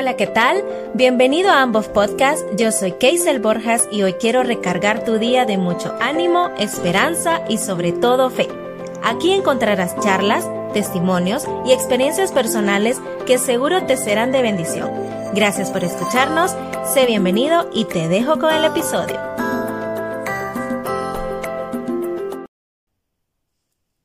Hola, 0.00 0.16
¿qué 0.16 0.26
tal? 0.26 0.64
Bienvenido 0.94 1.50
a 1.50 1.60
ambos 1.60 1.88
podcasts. 1.88 2.42
Yo 2.56 2.72
soy 2.72 2.92
Keisel 2.92 3.38
Borjas 3.38 3.86
y 3.92 4.02
hoy 4.02 4.14
quiero 4.14 4.42
recargar 4.42 5.04
tu 5.04 5.18
día 5.18 5.44
de 5.44 5.58
mucho 5.58 5.94
ánimo, 6.00 6.48
esperanza 6.58 7.42
y 7.50 7.58
sobre 7.58 7.92
todo 7.92 8.30
fe. 8.30 8.48
Aquí 9.04 9.30
encontrarás 9.30 9.94
charlas, 10.00 10.48
testimonios 10.72 11.44
y 11.66 11.72
experiencias 11.72 12.32
personales 12.32 12.98
que 13.26 13.36
seguro 13.36 13.84
te 13.84 13.98
serán 13.98 14.32
de 14.32 14.40
bendición. 14.40 14.90
Gracias 15.34 15.70
por 15.70 15.84
escucharnos, 15.84 16.56
sé 16.94 17.04
bienvenido 17.04 17.68
y 17.74 17.84
te 17.84 18.08
dejo 18.08 18.38
con 18.38 18.54
el 18.54 18.64
episodio. 18.64 19.20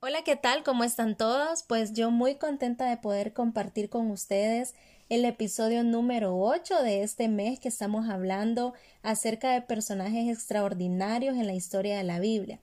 Hola, 0.02 0.24
¿qué 0.26 0.36
tal? 0.36 0.64
¿Cómo 0.64 0.84
están 0.84 1.16
todos? 1.16 1.64
Pues 1.64 1.94
yo 1.94 2.12
muy 2.12 2.36
contenta 2.36 2.86
de 2.86 2.98
poder 2.98 3.32
compartir 3.32 3.90
con 3.90 4.12
ustedes 4.12 4.76
el 5.08 5.24
episodio 5.24 5.84
número 5.84 6.36
8 6.36 6.82
de 6.82 7.04
este 7.04 7.28
mes 7.28 7.60
que 7.60 7.68
estamos 7.68 8.10
hablando 8.10 8.74
acerca 9.04 9.52
de 9.52 9.62
personajes 9.62 10.28
extraordinarios 10.28 11.36
en 11.36 11.46
la 11.46 11.54
historia 11.54 11.96
de 11.98 12.04
la 12.04 12.20
Biblia. 12.20 12.60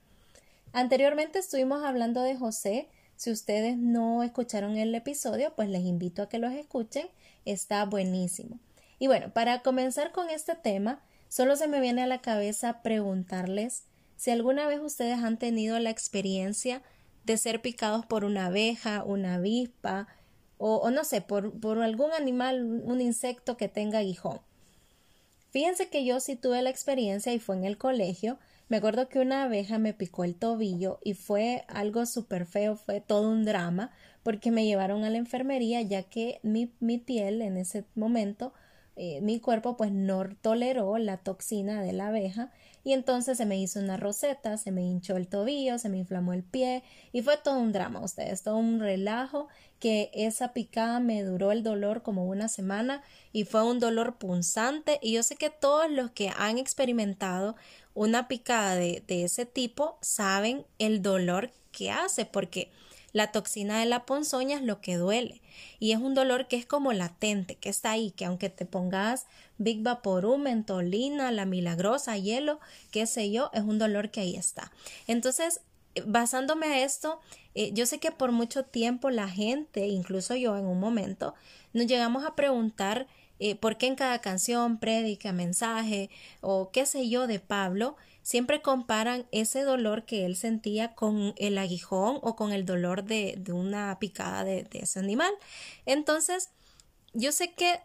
Anteriormente 0.72 1.38
estuvimos 1.38 1.84
hablando 1.84 2.22
de 2.22 2.36
José. 2.36 2.88
Si 3.14 3.30
ustedes 3.30 3.78
no 3.78 4.24
escucharon 4.24 4.76
el 4.76 4.92
episodio, 4.94 5.52
pues 5.54 5.68
les 5.68 5.84
invito 5.84 6.22
a 6.22 6.28
que 6.28 6.38
los 6.38 6.52
escuchen. 6.52 7.06
Está 7.44 7.84
buenísimo. 7.84 8.58
Y 8.98 9.06
bueno, 9.06 9.32
para 9.32 9.62
comenzar 9.62 10.10
con 10.10 10.28
este 10.28 10.56
tema, 10.56 11.00
solo 11.28 11.54
se 11.54 11.68
me 11.68 11.80
viene 11.80 12.02
a 12.02 12.08
la 12.08 12.22
cabeza 12.22 12.82
preguntarles 12.82 13.84
si 14.16 14.32
alguna 14.32 14.66
vez 14.66 14.80
ustedes 14.80 15.18
han 15.22 15.38
tenido 15.38 15.78
la 15.78 15.90
experiencia 15.90 16.82
de 17.24 17.36
ser 17.36 17.62
picados 17.62 18.04
por 18.04 18.24
una 18.24 18.46
abeja, 18.46 19.04
una 19.04 19.34
avispa, 19.34 20.08
o, 20.64 20.90
no 20.90 21.02
sé, 21.02 21.20
por, 21.20 21.58
por 21.58 21.82
algún 21.82 22.12
animal, 22.12 22.82
un 22.84 23.00
insecto 23.00 23.56
que 23.56 23.68
tenga 23.68 23.98
aguijón. 23.98 24.40
Fíjense 25.50 25.88
que 25.88 26.04
yo 26.04 26.20
sí 26.20 26.36
tuve 26.36 26.62
la 26.62 26.70
experiencia 26.70 27.34
y 27.34 27.40
fue 27.40 27.56
en 27.56 27.64
el 27.64 27.76
colegio. 27.76 28.38
Me 28.68 28.76
acuerdo 28.76 29.08
que 29.08 29.18
una 29.18 29.42
abeja 29.42 29.78
me 29.78 29.92
picó 29.92 30.24
el 30.24 30.36
tobillo 30.36 30.98
y 31.02 31.14
fue 31.14 31.64
algo 31.68 32.06
súper 32.06 32.46
feo, 32.46 32.76
fue 32.76 33.00
todo 33.00 33.28
un 33.28 33.44
drama 33.44 33.90
porque 34.22 34.52
me 34.52 34.64
llevaron 34.64 35.04
a 35.04 35.10
la 35.10 35.18
enfermería 35.18 35.82
ya 35.82 36.04
que 36.04 36.38
mi, 36.42 36.70
mi 36.78 36.98
piel 36.98 37.42
en 37.42 37.56
ese 37.56 37.84
momento 37.96 38.52
eh, 38.94 39.20
mi 39.20 39.40
cuerpo 39.40 39.76
pues 39.76 39.90
no 39.90 40.24
toleró 40.42 40.96
la 40.98 41.16
toxina 41.16 41.82
de 41.82 41.92
la 41.92 42.08
abeja 42.08 42.52
y 42.84 42.92
entonces 42.92 43.38
se 43.38 43.46
me 43.46 43.58
hizo 43.58 43.78
una 43.78 43.96
roseta, 43.96 44.56
se 44.56 44.72
me 44.72 44.82
hinchó 44.82 45.16
el 45.16 45.28
tobillo, 45.28 45.78
se 45.78 45.88
me 45.88 45.98
inflamó 45.98 46.32
el 46.32 46.42
pie 46.42 46.82
y 47.12 47.22
fue 47.22 47.36
todo 47.36 47.58
un 47.58 47.72
drama, 47.72 48.00
ustedes, 48.00 48.42
todo 48.42 48.56
un 48.56 48.80
relajo 48.80 49.48
que 49.78 50.10
esa 50.14 50.52
picada 50.52 51.00
me 51.00 51.22
duró 51.22 51.52
el 51.52 51.62
dolor 51.62 52.02
como 52.02 52.26
una 52.26 52.48
semana 52.48 53.02
y 53.32 53.44
fue 53.44 53.64
un 53.64 53.80
dolor 53.80 54.16
punzante 54.16 54.98
y 55.02 55.12
yo 55.12 55.22
sé 55.22 55.36
que 55.36 55.50
todos 55.50 55.90
los 55.90 56.10
que 56.10 56.30
han 56.36 56.58
experimentado 56.58 57.56
una 57.94 58.28
picada 58.28 58.74
de, 58.74 59.02
de 59.06 59.24
ese 59.24 59.46
tipo 59.46 59.98
saben 60.00 60.64
el 60.78 61.02
dolor 61.02 61.50
que 61.72 61.90
hace 61.90 62.24
porque 62.24 62.70
la 63.12 63.32
toxina 63.32 63.78
de 63.80 63.86
la 63.86 64.06
ponzoña 64.06 64.56
es 64.56 64.62
lo 64.62 64.80
que 64.80 64.96
duele 64.96 65.40
y 65.78 65.92
es 65.92 65.98
un 65.98 66.14
dolor 66.14 66.48
que 66.48 66.56
es 66.56 66.66
como 66.66 66.92
latente, 66.92 67.56
que 67.56 67.68
está 67.68 67.92
ahí, 67.92 68.10
que 68.12 68.24
aunque 68.24 68.48
te 68.48 68.66
pongas 68.66 69.26
Big 69.58 69.82
Vaporub, 69.82 70.38
mentolina, 70.38 71.30
la 71.30 71.44
milagrosa, 71.44 72.16
hielo, 72.16 72.58
qué 72.90 73.06
sé 73.06 73.30
yo, 73.30 73.50
es 73.52 73.62
un 73.62 73.78
dolor 73.78 74.10
que 74.10 74.20
ahí 74.20 74.36
está. 74.36 74.72
Entonces, 75.06 75.60
basándome 76.06 76.66
a 76.66 76.84
esto, 76.84 77.20
eh, 77.54 77.70
yo 77.74 77.86
sé 77.86 77.98
que 77.98 78.12
por 78.12 78.32
mucho 78.32 78.64
tiempo 78.64 79.10
la 79.10 79.28
gente, 79.28 79.86
incluso 79.86 80.34
yo 80.34 80.56
en 80.56 80.66
un 80.66 80.80
momento, 80.80 81.34
nos 81.72 81.86
llegamos 81.86 82.24
a 82.24 82.34
preguntar 82.34 83.06
eh, 83.38 83.56
por 83.56 83.76
qué 83.76 83.88
en 83.88 83.96
cada 83.96 84.20
canción, 84.20 84.78
prédica, 84.78 85.32
mensaje 85.32 86.10
o 86.40 86.70
qué 86.70 86.86
sé 86.86 87.08
yo 87.08 87.26
de 87.26 87.40
Pablo, 87.40 87.96
siempre 88.22 88.62
comparan 88.62 89.26
ese 89.32 89.62
dolor 89.62 90.04
que 90.04 90.24
él 90.24 90.36
sentía 90.36 90.94
con 90.94 91.34
el 91.36 91.58
aguijón 91.58 92.18
o 92.22 92.36
con 92.36 92.52
el 92.52 92.64
dolor 92.64 93.04
de, 93.04 93.34
de 93.38 93.52
una 93.52 93.98
picada 93.98 94.44
de, 94.44 94.64
de 94.64 94.80
ese 94.80 94.98
animal. 94.98 95.32
Entonces, 95.86 96.50
yo 97.12 97.32
sé 97.32 97.52
que 97.52 97.80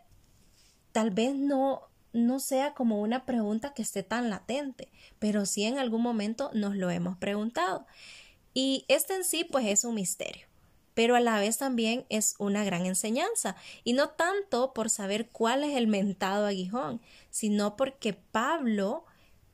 tal 0.92 1.12
vez 1.12 1.36
no, 1.36 1.82
no 2.14 2.40
sea 2.40 2.74
como 2.74 3.02
una 3.02 3.26
pregunta 3.26 3.74
que 3.74 3.82
esté 3.82 4.04
tan 4.04 4.30
latente, 4.30 4.92
pero 5.20 5.46
sí 5.46 5.64
en 5.66 5.78
algún 5.78 6.02
momento 6.02 6.50
nos 6.54 6.76
lo 6.76 6.90
hemos 6.90 7.18
preguntado. 7.18 7.86
Y 8.54 8.86
este 8.88 9.16
en 9.16 9.24
sí, 9.24 9.44
pues 9.44 9.66
es 9.68 9.84
un 9.84 9.96
misterio, 9.96 10.48
pero 10.94 11.16
a 11.16 11.20
la 11.20 11.40
vez 11.40 11.58
también 11.58 12.06
es 12.10 12.36
una 12.40 12.64
gran 12.64 12.86
enseñanza, 12.86 13.56
y 13.84 13.94
no 13.94 14.10
tanto 14.10 14.74
por 14.74 14.90
saber 14.90 15.30
cuál 15.30 15.64
es 15.64 15.76
el 15.76 15.88
mentado 15.88 16.48
aguijón, 16.48 17.02
sino 17.30 17.76
porque 17.76 18.14
Pablo 18.14 19.06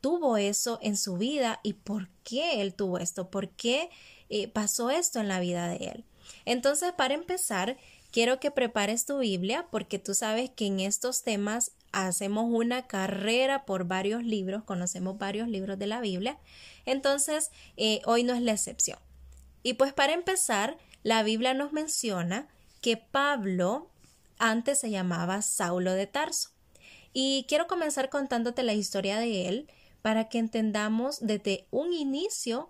tuvo 0.04 0.36
eso 0.36 0.80
en 0.82 0.98
su 0.98 1.16
vida 1.16 1.62
y 1.64 1.76
por 1.76 2.10
qué 2.26 2.62
él 2.62 2.74
tuvo 2.74 2.98
esto, 2.98 3.32
por 3.32 3.48
qué 3.52 3.90
eh, 4.28 4.50
pasó 4.50 4.90
esto 4.92 5.22
en 5.22 5.30
la 5.30 5.40
vida 5.40 5.70
de 5.70 5.78
él. 5.78 6.04
Entonces, 6.44 6.92
para 6.92 7.14
empezar, 7.14 7.78
quiero 8.12 8.38
que 8.42 8.52
prepares 8.52 9.06
tu 9.06 9.20
Biblia 9.20 9.66
porque 9.72 10.00
tú 10.00 10.14
sabes 10.14 10.50
que 10.50 10.66
en 10.66 10.82
estos 10.82 11.24
temas 11.24 11.72
hacemos 11.94 12.48
una 12.50 12.86
carrera 12.86 13.64
por 13.64 13.86
varios 13.86 14.26
libros, 14.26 14.66
conocemos 14.66 15.18
varios 15.18 15.48
libros 15.48 15.80
de 15.80 15.88
la 15.88 16.02
Biblia. 16.02 16.38
Entonces, 16.86 17.52
eh, 17.78 18.02
hoy 18.06 18.26
no 18.26 18.34
es 18.34 18.42
la 18.42 18.52
excepción. 18.52 19.00
Y 19.64 19.76
pues 19.76 19.94
para 19.94 20.12
empezar, 20.12 20.78
la 21.04 21.24
Biblia 21.24 21.54
nos 21.54 21.72
menciona 21.72 22.50
que 22.82 22.98
Pablo 22.98 23.90
antes 24.38 24.82
se 24.82 24.90
llamaba 24.90 25.42
Saulo 25.42 25.94
de 25.94 26.08
Tarso. 26.08 26.50
Y 27.14 27.46
quiero 27.48 27.68
comenzar 27.68 28.10
contándote 28.10 28.64
la 28.64 28.74
historia 28.74 29.18
de 29.18 29.48
él 29.48 29.70
para 30.04 30.28
que 30.28 30.38
entendamos 30.38 31.26
desde 31.26 31.66
un 31.72 31.94
inicio 31.94 32.70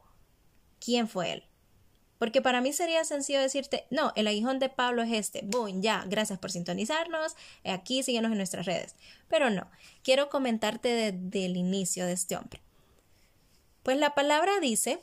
quién 0.79 1.09
fue 1.09 1.33
él. 1.33 1.43
Porque 2.19 2.43
para 2.43 2.61
mí 2.61 2.71
sería 2.71 3.03
sencillo 3.03 3.41
decirte, 3.41 3.85
no, 3.89 4.13
el 4.15 4.27
aguijón 4.27 4.59
de 4.59 4.69
Pablo 4.69 5.01
es 5.01 5.11
este, 5.11 5.41
boom, 5.43 5.81
ya, 5.81 6.05
gracias 6.07 6.39
por 6.39 6.51
sintonizarnos, 6.51 7.35
aquí 7.65 8.03
síguenos 8.03 8.31
en 8.31 8.37
nuestras 8.37 8.67
redes. 8.67 8.95
Pero 9.27 9.49
no, 9.49 9.69
quiero 10.03 10.29
comentarte 10.29 11.11
desde 11.11 11.45
el 11.47 11.57
inicio 11.57 12.05
de 12.05 12.13
este 12.13 12.37
hombre. 12.37 12.61
Pues 13.81 13.97
la 13.97 14.13
palabra 14.13 14.59
dice 14.61 15.01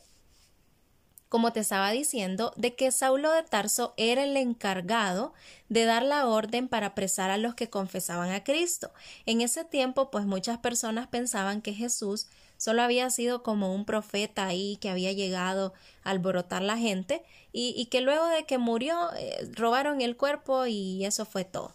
como 1.30 1.52
te 1.52 1.60
estaba 1.60 1.92
diciendo, 1.92 2.52
de 2.56 2.74
que 2.74 2.90
Saulo 2.90 3.30
de 3.30 3.44
Tarso 3.44 3.94
era 3.96 4.24
el 4.24 4.36
encargado 4.36 5.32
de 5.68 5.84
dar 5.84 6.02
la 6.02 6.26
orden 6.26 6.66
para 6.66 6.88
apresar 6.88 7.30
a 7.30 7.38
los 7.38 7.54
que 7.54 7.70
confesaban 7.70 8.32
a 8.32 8.42
Cristo. 8.42 8.90
En 9.26 9.40
ese 9.40 9.64
tiempo, 9.64 10.10
pues 10.10 10.26
muchas 10.26 10.58
personas 10.58 11.06
pensaban 11.06 11.62
que 11.62 11.72
Jesús 11.72 12.26
solo 12.56 12.82
había 12.82 13.08
sido 13.10 13.44
como 13.44 13.72
un 13.72 13.84
profeta 13.84 14.44
ahí 14.44 14.76
que 14.80 14.90
había 14.90 15.12
llegado 15.12 15.72
a 16.02 16.10
alborotar 16.10 16.62
la 16.62 16.76
gente 16.76 17.22
y, 17.52 17.86
que 17.86 18.00
luego 18.00 18.26
de 18.26 18.44
que 18.44 18.58
murió 18.58 19.12
eh, 19.16 19.48
robaron 19.52 20.00
el 20.00 20.16
cuerpo 20.16 20.66
y 20.66 21.04
eso 21.04 21.24
fue 21.26 21.44
todo. 21.44 21.72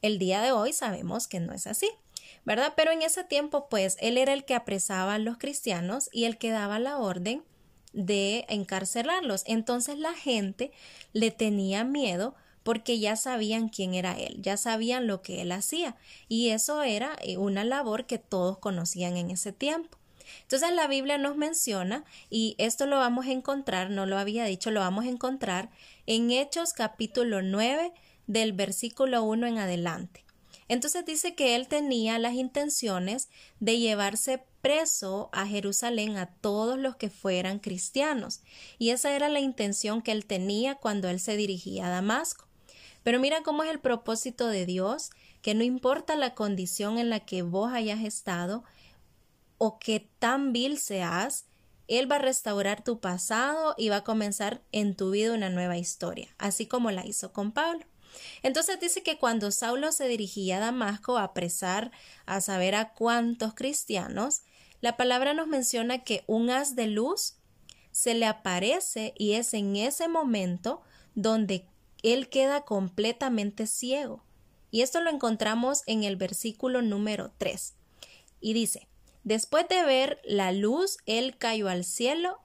El 0.00 0.18
día 0.18 0.40
de 0.40 0.52
hoy 0.52 0.72
sabemos 0.72 1.28
que 1.28 1.38
no 1.38 1.52
es 1.52 1.66
así. 1.66 1.90
¿Verdad? 2.46 2.72
Pero 2.76 2.92
en 2.92 3.02
ese 3.02 3.24
tiempo, 3.24 3.68
pues, 3.68 3.98
él 4.00 4.16
era 4.16 4.32
el 4.32 4.46
que 4.46 4.54
apresaba 4.54 5.14
a 5.14 5.18
los 5.18 5.36
cristianos 5.36 6.08
y 6.12 6.24
el 6.24 6.38
que 6.38 6.50
daba 6.50 6.78
la 6.78 6.96
orden 6.96 7.42
de 7.92 8.46
encarcelarlos. 8.48 9.42
Entonces 9.46 9.98
la 9.98 10.14
gente 10.14 10.72
le 11.12 11.30
tenía 11.30 11.84
miedo 11.84 12.34
porque 12.62 12.98
ya 12.98 13.16
sabían 13.16 13.68
quién 13.68 13.94
era 13.94 14.18
él, 14.18 14.42
ya 14.42 14.56
sabían 14.56 15.06
lo 15.06 15.22
que 15.22 15.40
él 15.40 15.52
hacía 15.52 15.96
y 16.28 16.50
eso 16.50 16.82
era 16.82 17.16
eh, 17.22 17.38
una 17.38 17.64
labor 17.64 18.04
que 18.04 18.18
todos 18.18 18.58
conocían 18.58 19.16
en 19.16 19.30
ese 19.30 19.52
tiempo. 19.52 19.98
Entonces 20.42 20.72
la 20.72 20.86
Biblia 20.86 21.18
nos 21.18 21.36
menciona, 21.36 22.04
y 22.30 22.54
esto 22.58 22.86
lo 22.86 22.98
vamos 22.98 23.26
a 23.26 23.32
encontrar, 23.32 23.90
no 23.90 24.06
lo 24.06 24.18
había 24.18 24.44
dicho, 24.44 24.70
lo 24.70 24.80
vamos 24.80 25.06
a 25.06 25.08
encontrar 25.08 25.70
en 26.06 26.30
Hechos 26.30 26.72
capítulo 26.72 27.42
9 27.42 27.92
del 28.26 28.52
versículo 28.52 29.22
1 29.24 29.46
en 29.46 29.58
adelante. 29.58 30.24
Entonces 30.68 31.06
dice 31.06 31.34
que 31.34 31.56
él 31.56 31.66
tenía 31.66 32.18
las 32.18 32.34
intenciones 32.34 33.30
de 33.58 33.78
llevarse 33.78 34.44
preso 34.68 35.30
a 35.32 35.46
Jerusalén 35.46 36.18
a 36.18 36.26
todos 36.26 36.78
los 36.78 36.96
que 36.96 37.08
fueran 37.08 37.58
cristianos, 37.58 38.42
y 38.76 38.90
esa 38.90 39.16
era 39.16 39.30
la 39.30 39.40
intención 39.40 40.02
que 40.02 40.12
él 40.12 40.26
tenía 40.26 40.74
cuando 40.74 41.08
él 41.08 41.20
se 41.20 41.38
dirigía 41.38 41.86
a 41.86 41.90
Damasco. 41.90 42.46
Pero 43.02 43.18
mira 43.18 43.42
cómo 43.42 43.62
es 43.62 43.70
el 43.70 43.80
propósito 43.80 44.46
de 44.48 44.66
Dios, 44.66 45.08
que 45.40 45.54
no 45.54 45.64
importa 45.64 46.16
la 46.16 46.34
condición 46.34 46.98
en 46.98 47.08
la 47.08 47.20
que 47.20 47.40
vos 47.40 47.72
hayas 47.72 48.00
estado 48.00 48.62
o 49.56 49.78
que 49.78 50.06
tan 50.18 50.52
vil 50.52 50.78
seas, 50.78 51.46
Él 51.86 52.12
va 52.12 52.16
a 52.16 52.18
restaurar 52.18 52.84
tu 52.84 53.00
pasado 53.00 53.74
y 53.78 53.88
va 53.88 53.96
a 53.96 54.04
comenzar 54.04 54.60
en 54.70 54.94
tu 54.94 55.12
vida 55.12 55.32
una 55.32 55.48
nueva 55.48 55.78
historia, 55.78 56.28
así 56.36 56.66
como 56.66 56.90
la 56.90 57.06
hizo 57.06 57.32
con 57.32 57.52
Pablo. 57.52 57.86
Entonces 58.42 58.78
dice 58.80 59.02
que 59.02 59.16
cuando 59.16 59.50
Saulo 59.50 59.92
se 59.92 60.08
dirigía 60.08 60.58
a 60.58 60.60
Damasco 60.60 61.16
a 61.16 61.24
apresar 61.24 61.90
a 62.26 62.42
saber 62.42 62.74
a 62.74 62.92
cuántos 62.92 63.54
cristianos, 63.54 64.42
la 64.80 64.96
palabra 64.96 65.34
nos 65.34 65.48
menciona 65.48 66.04
que 66.04 66.24
un 66.26 66.50
haz 66.50 66.76
de 66.76 66.86
luz 66.86 67.34
se 67.90 68.14
le 68.14 68.26
aparece 68.26 69.12
y 69.16 69.32
es 69.32 69.54
en 69.54 69.76
ese 69.76 70.08
momento 70.08 70.82
donde 71.14 71.66
él 72.02 72.28
queda 72.28 72.62
completamente 72.62 73.66
ciego. 73.66 74.22
Y 74.70 74.82
esto 74.82 75.00
lo 75.00 75.10
encontramos 75.10 75.82
en 75.86 76.04
el 76.04 76.16
versículo 76.16 76.82
número 76.82 77.32
3. 77.38 77.74
Y 78.40 78.52
dice, 78.52 78.86
después 79.24 79.66
de 79.68 79.82
ver 79.82 80.20
la 80.24 80.52
luz, 80.52 80.98
él 81.06 81.36
cayó 81.38 81.68
al 81.68 81.84
cielo, 81.84 82.38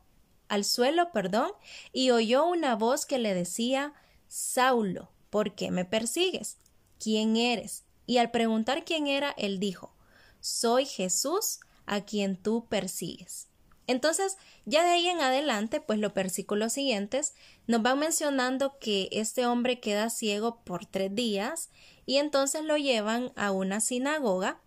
al 0.48 0.64
suelo, 0.64 1.12
perdón, 1.12 1.52
y 1.92 2.12
oyó 2.12 2.46
una 2.46 2.76
voz 2.76 3.06
que 3.06 3.20
le 3.20 3.34
decía, 3.34 3.94
Saulo, 4.28 5.12
¿por 5.30 5.54
qué 5.54 5.70
me 5.70 5.86
persigues? 5.86 6.58
¿Quién 7.00 7.36
eres? 7.36 7.84
Y 8.06 8.18
al 8.18 8.32
preguntar 8.32 8.86
quién 8.86 9.08
era, 9.08 9.32
él 9.38 9.60
dijo, 9.60 9.94
Soy 10.40 10.86
Jesús 10.86 11.60
a 11.86 12.02
quien 12.02 12.36
tú 12.38 12.66
persigues. 12.68 13.48
Entonces, 13.86 14.38
ya 14.66 14.84
de 14.84 14.92
ahí 14.92 15.08
en 15.08 15.20
adelante, 15.20 15.82
pues 15.82 16.00
los 16.00 16.14
versículos 16.14 16.74
siguientes 16.74 17.34
nos 17.68 17.82
van 17.82 18.00
mencionando 18.00 18.80
que 18.80 19.10
este 19.12 19.46
hombre 19.46 19.80
queda 19.80 20.10
ciego 20.10 20.64
por 20.64 20.86
tres 20.86 21.14
días 21.14 21.70
y 22.06 22.18
entonces 22.18 22.64
lo 22.64 22.78
llevan 22.78 23.34
a 23.36 23.52
una 23.52 23.82
sinagoga 23.82 24.62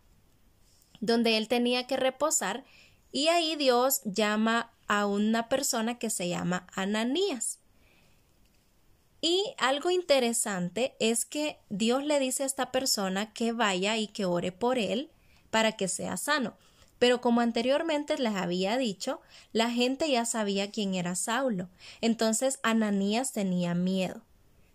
donde 1.00 1.36
él 1.36 1.48
tenía 1.48 1.86
que 1.86 1.96
reposar 1.96 2.64
y 3.12 3.28
ahí 3.28 3.56
Dios 3.56 4.02
llama 4.04 4.72
a 4.86 5.06
una 5.06 5.48
persona 5.48 5.98
que 5.98 6.10
se 6.10 6.28
llama 6.28 6.66
Ananías. 6.74 7.60
Y 9.22 9.54
algo 9.58 9.90
interesante 9.90 10.94
es 11.00 11.24
que 11.24 11.58
Dios 11.70 12.04
le 12.04 12.18
dice 12.18 12.42
a 12.42 12.46
esta 12.46 12.70
persona 12.70 13.32
que 13.32 13.52
vaya 13.52 13.96
y 13.96 14.08
que 14.08 14.26
ore 14.26 14.52
por 14.52 14.78
él 14.78 15.10
para 15.50 15.72
que 15.72 15.88
sea 15.88 16.16
sano. 16.16 16.56
Pero 16.98 17.20
como 17.20 17.40
anteriormente 17.40 18.16
les 18.18 18.34
había 18.34 18.78
dicho, 18.78 19.20
la 19.52 19.70
gente 19.70 20.10
ya 20.10 20.24
sabía 20.24 20.70
quién 20.70 20.94
era 20.94 21.14
Saulo. 21.14 21.68
Entonces 22.00 22.58
Ananías 22.62 23.32
tenía 23.32 23.74
miedo. 23.74 24.22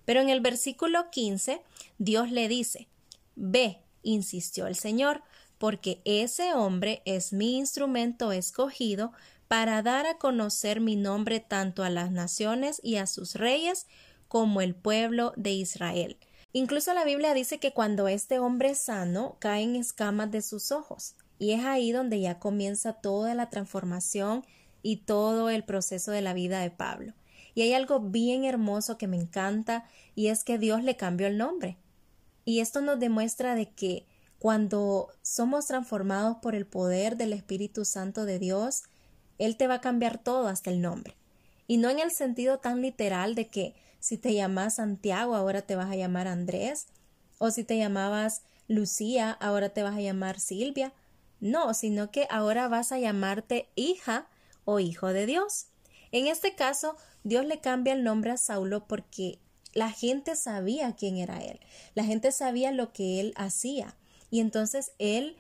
Pero 0.06 0.22
en 0.22 0.30
el 0.30 0.42
versículo 0.42 1.10
15, 1.10 1.62
Dios 1.98 2.32
le 2.32 2.48
dice, 2.48 2.88
Ve, 3.36 3.80
insistió 4.04 4.68
el 4.68 4.76
Señor, 4.76 5.24
porque 5.58 6.02
ese 6.06 6.54
hombre 6.54 7.02
es 7.06 7.34
mi 7.34 7.58
instrumento 7.58 8.32
escogido 8.32 9.12
para 9.48 9.82
dar 9.82 10.06
a 10.06 10.18
conocer 10.18 10.80
mi 10.80 10.96
nombre 10.96 11.40
tanto 11.40 11.84
a 11.84 11.90
las 11.90 12.12
naciones 12.12 12.80
y 12.84 12.96
a 12.96 13.06
sus 13.06 13.36
reyes 13.36 13.86
como 14.28 14.62
el 14.62 14.76
pueblo 14.76 15.34
de 15.36 15.52
Israel. 15.52 16.18
Incluso 16.54 16.94
la 16.94 17.04
Biblia 17.04 17.34
dice 17.34 17.60
que 17.60 17.74
cuando 17.74 18.08
este 18.08 18.40
hombre 18.40 18.72
es 18.72 18.80
sano, 18.80 19.38
caen 19.40 19.76
escamas 19.76 20.32
de 20.32 20.42
sus 20.42 20.72
ojos. 20.72 21.16
Y 21.42 21.54
es 21.54 21.66
ahí 21.66 21.92
donde 21.92 22.20
ya 22.20 22.38
comienza 22.38 22.94
toda 22.94 23.34
la 23.34 23.50
transformación 23.50 24.46
y 24.84 24.98
todo 24.98 25.50
el 25.50 25.64
proceso 25.64 26.12
de 26.12 26.22
la 26.22 26.36
vida 26.36 26.60
de 26.60 26.70
Pablo. 26.70 27.16
Y 27.56 27.64
hay 27.64 27.74
algo 27.74 28.00
bien 28.00 28.46
hermoso 28.46 29.00
que 29.00 29.08
me 29.08 29.18
encanta 29.18 29.86
y 30.14 30.28
es 30.28 30.44
que 30.44 30.60
Dios 30.60 30.84
le 30.84 30.98
cambió 30.98 31.26
el 31.26 31.40
nombre. 31.40 31.78
Y 32.46 32.60
esto 32.60 32.82
nos 32.82 33.00
demuestra 33.00 33.56
de 33.56 33.72
que 33.72 34.06
cuando 34.38 35.10
somos 35.24 35.66
transformados 35.66 36.38
por 36.44 36.54
el 36.54 36.68
poder 36.68 37.18
del 37.18 37.34
Espíritu 37.34 37.86
Santo 37.86 38.26
de 38.26 38.38
Dios, 38.38 38.84
Él 39.40 39.58
te 39.58 39.66
va 39.66 39.74
a 39.76 39.82
cambiar 39.82 40.20
todo 40.20 40.48
hasta 40.48 40.70
el 40.70 40.80
nombre. 40.80 41.16
Y 41.66 41.78
no 41.78 41.90
en 41.90 41.98
el 41.98 42.12
sentido 42.12 42.60
tan 42.60 42.84
literal 42.84 43.34
de 43.34 43.48
que 43.48 43.74
si 44.00 44.16
te 44.20 44.36
llamas 44.36 44.76
Santiago 44.76 45.34
ahora 45.34 45.64
te 45.64 45.76
vas 45.76 45.90
a 45.90 45.96
llamar 45.96 46.28
Andrés, 46.28 46.86
o 47.40 47.50
si 47.50 47.64
te 47.64 47.80
llamabas 47.80 48.44
Lucía 48.68 49.32
ahora 49.32 49.70
te 49.70 49.82
vas 49.82 49.96
a 49.96 50.02
llamar 50.02 50.40
Silvia, 50.40 50.94
no, 51.42 51.74
sino 51.74 52.12
que 52.12 52.28
ahora 52.30 52.70
vas 52.70 52.94
a 52.94 53.00
llamarte 53.00 53.68
hija 53.76 54.28
o 54.64 54.80
hijo 54.80 55.08
de 55.08 55.26
Dios. 55.26 55.68
En 56.12 56.28
este 56.28 56.56
caso, 56.56 56.96
Dios 57.24 57.46
le 57.46 57.60
cambia 57.60 57.94
el 57.94 58.04
nombre 58.04 58.32
a 58.32 58.38
Saulo 58.38 58.88
porque 58.88 59.40
la 59.74 59.92
gente 59.92 60.36
sabía 60.36 60.96
quién 60.96 61.18
era 61.18 61.44
él, 61.44 61.60
la 61.96 62.04
gente 62.04 62.32
sabía 62.32 62.72
lo 62.72 62.94
que 62.94 63.20
él 63.20 63.34
hacía 63.36 63.96
y 64.30 64.40
entonces 64.40 64.92
él 65.00 65.38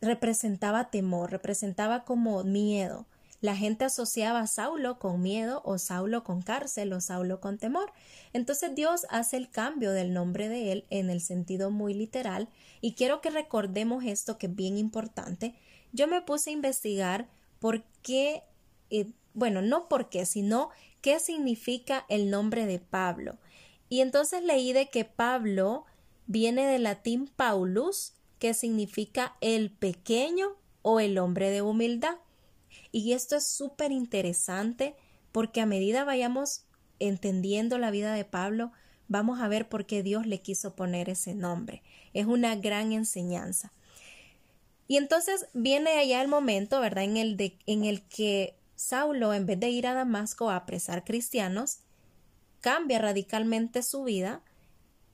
representaba 0.00 0.90
temor, 0.90 1.30
representaba 1.30 2.04
como 2.04 2.42
miedo. 2.44 3.06
La 3.40 3.56
gente 3.56 3.86
asociaba 3.86 4.40
a 4.40 4.46
Saulo 4.46 4.98
con 4.98 5.22
miedo 5.22 5.62
o 5.64 5.78
Saulo 5.78 6.24
con 6.24 6.42
cárcel 6.42 6.92
o 6.92 7.00
Saulo 7.00 7.40
con 7.40 7.56
temor. 7.56 7.90
Entonces 8.34 8.74
Dios 8.74 9.06
hace 9.08 9.38
el 9.38 9.50
cambio 9.50 9.92
del 9.92 10.12
nombre 10.12 10.48
de 10.48 10.72
él 10.72 10.84
en 10.90 11.08
el 11.08 11.22
sentido 11.22 11.70
muy 11.70 11.94
literal 11.94 12.48
y 12.82 12.94
quiero 12.94 13.20
que 13.20 13.30
recordemos 13.30 14.04
esto 14.04 14.36
que 14.36 14.46
es 14.46 14.54
bien 14.54 14.76
importante. 14.76 15.54
Yo 15.92 16.06
me 16.06 16.20
puse 16.20 16.50
a 16.50 16.52
investigar 16.52 17.28
por 17.60 17.82
qué, 18.02 18.42
eh, 18.90 19.06
bueno, 19.32 19.62
no 19.62 19.88
por 19.88 20.10
qué, 20.10 20.26
sino 20.26 20.68
qué 21.00 21.18
significa 21.18 22.04
el 22.08 22.30
nombre 22.30 22.66
de 22.66 22.78
Pablo. 22.78 23.38
Y 23.88 24.02
entonces 24.02 24.42
leí 24.44 24.72
de 24.72 24.88
que 24.88 25.04
Pablo 25.04 25.86
viene 26.26 26.66
del 26.66 26.84
latín 26.84 27.26
Paulus, 27.34 28.12
que 28.38 28.54
significa 28.54 29.36
el 29.40 29.70
pequeño 29.70 30.56
o 30.82 31.00
el 31.00 31.18
hombre 31.18 31.50
de 31.50 31.62
humildad. 31.62 32.16
Y 32.92 33.12
esto 33.12 33.36
es 33.36 33.46
súper 33.46 33.92
interesante 33.92 34.96
porque 35.32 35.60
a 35.60 35.66
medida 35.66 36.04
vayamos 36.04 36.64
entendiendo 36.98 37.78
la 37.78 37.90
vida 37.90 38.14
de 38.14 38.24
Pablo, 38.24 38.72
vamos 39.08 39.40
a 39.40 39.48
ver 39.48 39.68
por 39.68 39.86
qué 39.86 40.02
Dios 40.02 40.26
le 40.26 40.40
quiso 40.40 40.76
poner 40.76 41.08
ese 41.08 41.34
nombre. 41.34 41.82
Es 42.12 42.26
una 42.26 42.54
gran 42.56 42.92
enseñanza. 42.92 43.72
Y 44.86 44.96
entonces 44.96 45.46
viene 45.54 45.90
allá 45.90 46.20
el 46.20 46.28
momento, 46.28 46.80
¿verdad? 46.80 47.04
En 47.04 47.16
el, 47.16 47.36
de, 47.36 47.58
en 47.66 47.84
el 47.84 48.02
que 48.02 48.56
Saulo, 48.74 49.34
en 49.34 49.46
vez 49.46 49.60
de 49.60 49.70
ir 49.70 49.86
a 49.86 49.94
Damasco 49.94 50.50
a 50.50 50.56
apresar 50.56 51.04
cristianos, 51.04 51.80
cambia 52.60 52.98
radicalmente 52.98 53.82
su 53.82 54.04
vida 54.04 54.42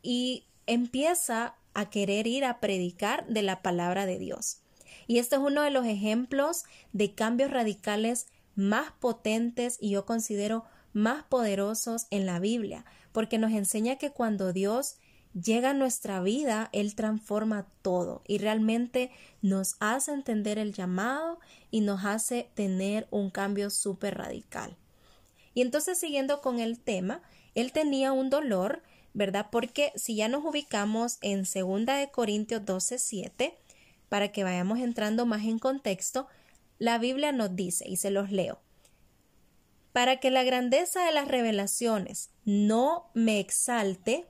y 0.02 0.46
empieza 0.66 1.56
a 1.74 1.90
querer 1.90 2.26
ir 2.26 2.44
a 2.44 2.58
predicar 2.60 3.26
de 3.26 3.42
la 3.42 3.60
palabra 3.62 4.06
de 4.06 4.18
Dios. 4.18 4.62
Y 5.06 5.18
este 5.18 5.36
es 5.36 5.42
uno 5.42 5.62
de 5.62 5.70
los 5.70 5.86
ejemplos 5.86 6.64
de 6.92 7.14
cambios 7.14 7.50
radicales 7.50 8.26
más 8.54 8.92
potentes 8.92 9.78
y 9.80 9.90
yo 9.90 10.06
considero 10.06 10.64
más 10.92 11.24
poderosos 11.24 12.06
en 12.10 12.26
la 12.26 12.38
Biblia, 12.38 12.84
porque 13.12 13.38
nos 13.38 13.52
enseña 13.52 13.96
que 13.96 14.10
cuando 14.10 14.52
Dios 14.52 14.96
llega 15.34 15.70
a 15.70 15.74
nuestra 15.74 16.20
vida, 16.22 16.70
Él 16.72 16.94
transforma 16.94 17.66
todo 17.82 18.22
y 18.26 18.38
realmente 18.38 19.10
nos 19.42 19.76
hace 19.80 20.12
entender 20.12 20.58
el 20.58 20.72
llamado 20.72 21.38
y 21.70 21.82
nos 21.82 22.04
hace 22.04 22.50
tener 22.54 23.06
un 23.10 23.30
cambio 23.30 23.70
súper 23.70 24.16
radical. 24.16 24.76
Y 25.52 25.60
entonces, 25.60 25.98
siguiendo 25.98 26.40
con 26.40 26.58
el 26.58 26.78
tema, 26.80 27.22
Él 27.54 27.72
tenía 27.72 28.12
un 28.12 28.30
dolor, 28.30 28.82
¿verdad? 29.12 29.48
Porque 29.50 29.92
si 29.96 30.16
ya 30.16 30.28
nos 30.28 30.44
ubicamos 30.44 31.18
en 31.20 31.44
2 31.44 31.86
de 31.86 32.10
Corintios 32.12 32.64
12, 32.64 32.98
7, 32.98 33.58
para 34.08 34.32
que 34.32 34.44
vayamos 34.44 34.78
entrando 34.78 35.26
más 35.26 35.44
en 35.44 35.58
contexto, 35.58 36.28
la 36.78 36.98
Biblia 36.98 37.32
nos 37.32 37.56
dice, 37.56 37.88
y 37.88 37.96
se 37.96 38.10
los 38.10 38.30
leo, 38.30 38.60
para 39.92 40.20
que 40.20 40.30
la 40.30 40.44
grandeza 40.44 41.04
de 41.04 41.12
las 41.12 41.26
revelaciones 41.26 42.30
no 42.44 43.10
me 43.14 43.40
exalte, 43.40 44.26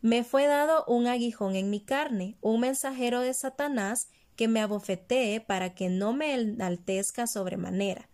me 0.00 0.24
fue 0.24 0.46
dado 0.46 0.84
un 0.86 1.06
aguijón 1.06 1.56
en 1.56 1.70
mi 1.70 1.80
carne, 1.80 2.36
un 2.40 2.60
mensajero 2.60 3.20
de 3.20 3.34
Satanás 3.34 4.08
que 4.36 4.48
me 4.48 4.60
abofetee 4.60 5.40
para 5.40 5.74
que 5.74 5.88
no 5.88 6.12
me 6.12 6.34
enaltezca 6.34 7.26
sobremanera. 7.26 8.08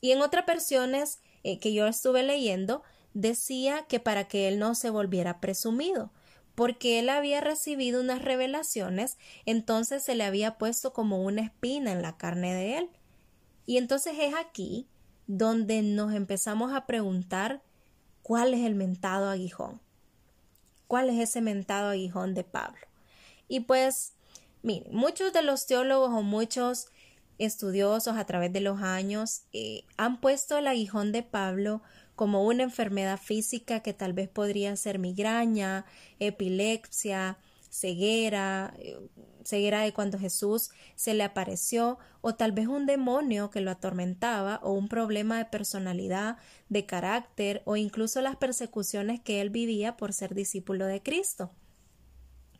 Y 0.00 0.12
en 0.12 0.20
otras 0.20 0.44
versiones 0.44 1.20
eh, 1.44 1.58
que 1.58 1.72
yo 1.72 1.86
estuve 1.86 2.22
leyendo, 2.22 2.82
decía 3.14 3.86
que 3.88 4.00
para 4.00 4.28
que 4.28 4.48
él 4.48 4.58
no 4.58 4.74
se 4.74 4.90
volviera 4.90 5.40
presumido, 5.40 6.12
porque 6.54 6.98
él 7.00 7.08
había 7.08 7.40
recibido 7.40 8.00
unas 8.00 8.22
revelaciones, 8.22 9.18
entonces 9.44 10.02
se 10.02 10.14
le 10.14 10.24
había 10.24 10.56
puesto 10.58 10.92
como 10.92 11.22
una 11.22 11.42
espina 11.42 11.92
en 11.92 12.02
la 12.02 12.16
carne 12.16 12.54
de 12.54 12.78
él. 12.78 12.90
Y 13.66 13.78
entonces 13.78 14.14
es 14.20 14.34
aquí 14.34 14.86
donde 15.26 15.82
nos 15.82 16.14
empezamos 16.14 16.72
a 16.72 16.86
preguntar 16.86 17.62
cuál 18.22 18.54
es 18.54 18.64
el 18.64 18.74
mentado 18.74 19.28
aguijón. 19.30 19.80
¿Cuál 20.86 21.10
es 21.10 21.18
ese 21.18 21.40
mentado 21.40 21.90
aguijón 21.90 22.34
de 22.34 22.44
Pablo? 22.44 22.86
Y 23.48 23.60
pues, 23.60 24.12
miren, 24.62 24.94
muchos 24.94 25.32
de 25.32 25.42
los 25.42 25.66
teólogos 25.66 26.10
o 26.10 26.22
muchos 26.22 26.88
estudiosos 27.38 28.16
a 28.16 28.26
través 28.26 28.52
de 28.52 28.60
los 28.60 28.80
años 28.80 29.42
eh, 29.52 29.84
han 29.96 30.20
puesto 30.20 30.58
el 30.58 30.66
aguijón 30.66 31.10
de 31.10 31.22
Pablo 31.22 31.82
como 32.14 32.44
una 32.44 32.62
enfermedad 32.62 33.18
física 33.18 33.80
que 33.80 33.92
tal 33.92 34.12
vez 34.12 34.28
podría 34.28 34.74
ser 34.76 34.98
migraña, 34.98 35.84
epilepsia, 36.18 37.38
ceguera, 37.70 38.72
eh, 38.78 38.96
ceguera 39.44 39.80
de 39.80 39.92
cuando 39.92 40.18
Jesús 40.18 40.70
se 40.94 41.12
le 41.12 41.24
apareció, 41.24 41.98
o 42.20 42.34
tal 42.36 42.52
vez 42.52 42.68
un 42.68 42.86
demonio 42.86 43.50
que 43.50 43.60
lo 43.60 43.72
atormentaba, 43.72 44.60
o 44.62 44.72
un 44.72 44.88
problema 44.88 45.38
de 45.38 45.44
personalidad, 45.46 46.38
de 46.68 46.86
carácter, 46.86 47.62
o 47.64 47.76
incluso 47.76 48.20
las 48.20 48.36
persecuciones 48.36 49.20
que 49.20 49.40
él 49.40 49.50
vivía 49.50 49.96
por 49.96 50.12
ser 50.12 50.34
discípulo 50.34 50.86
de 50.86 51.02
Cristo. 51.02 51.50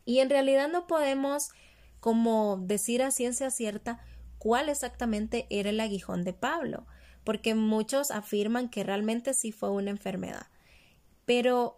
Y 0.03 0.19
en 0.19 0.29
realidad 0.29 0.69
no 0.69 0.85
podemos 0.85 1.49
como 2.01 2.57
decir 2.57 3.01
a 3.01 3.09
ciencia 3.09 3.49
cierta 3.49 3.99
cuál 4.37 4.69
exactamente 4.69 5.47
era 5.49 5.71
el 5.71 5.79
aguijón 5.79 6.23
de 6.23 6.33
Pablo 6.33 6.85
porque 7.25 7.55
muchos 7.55 8.11
afirman 8.11 8.69
que 8.69 8.85
realmente 8.85 9.33
sí 9.33 9.51
fue 9.51 9.71
una 9.71 9.89
enfermedad. 9.89 10.47
Pero 11.25 11.77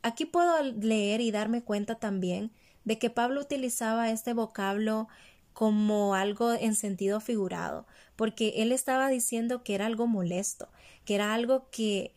aquí 0.00 0.24
puedo 0.24 0.62
leer 0.62 1.20
y 1.20 1.30
darme 1.30 1.62
cuenta 1.62 1.96
también 1.96 2.52
de 2.84 2.98
que 2.98 3.10
Pablo 3.10 3.40
utilizaba 3.40 4.10
este 4.10 4.32
vocablo 4.32 5.08
como 5.52 6.14
algo 6.14 6.52
en 6.52 6.74
sentido 6.74 7.20
figurado, 7.20 7.86
porque 8.16 8.54
él 8.56 8.72
estaba 8.72 9.08
diciendo 9.08 9.62
que 9.62 9.74
era 9.74 9.86
algo 9.86 10.06
molesto, 10.06 10.68
que 11.04 11.14
era 11.14 11.34
algo 11.34 11.68
que, 11.70 12.14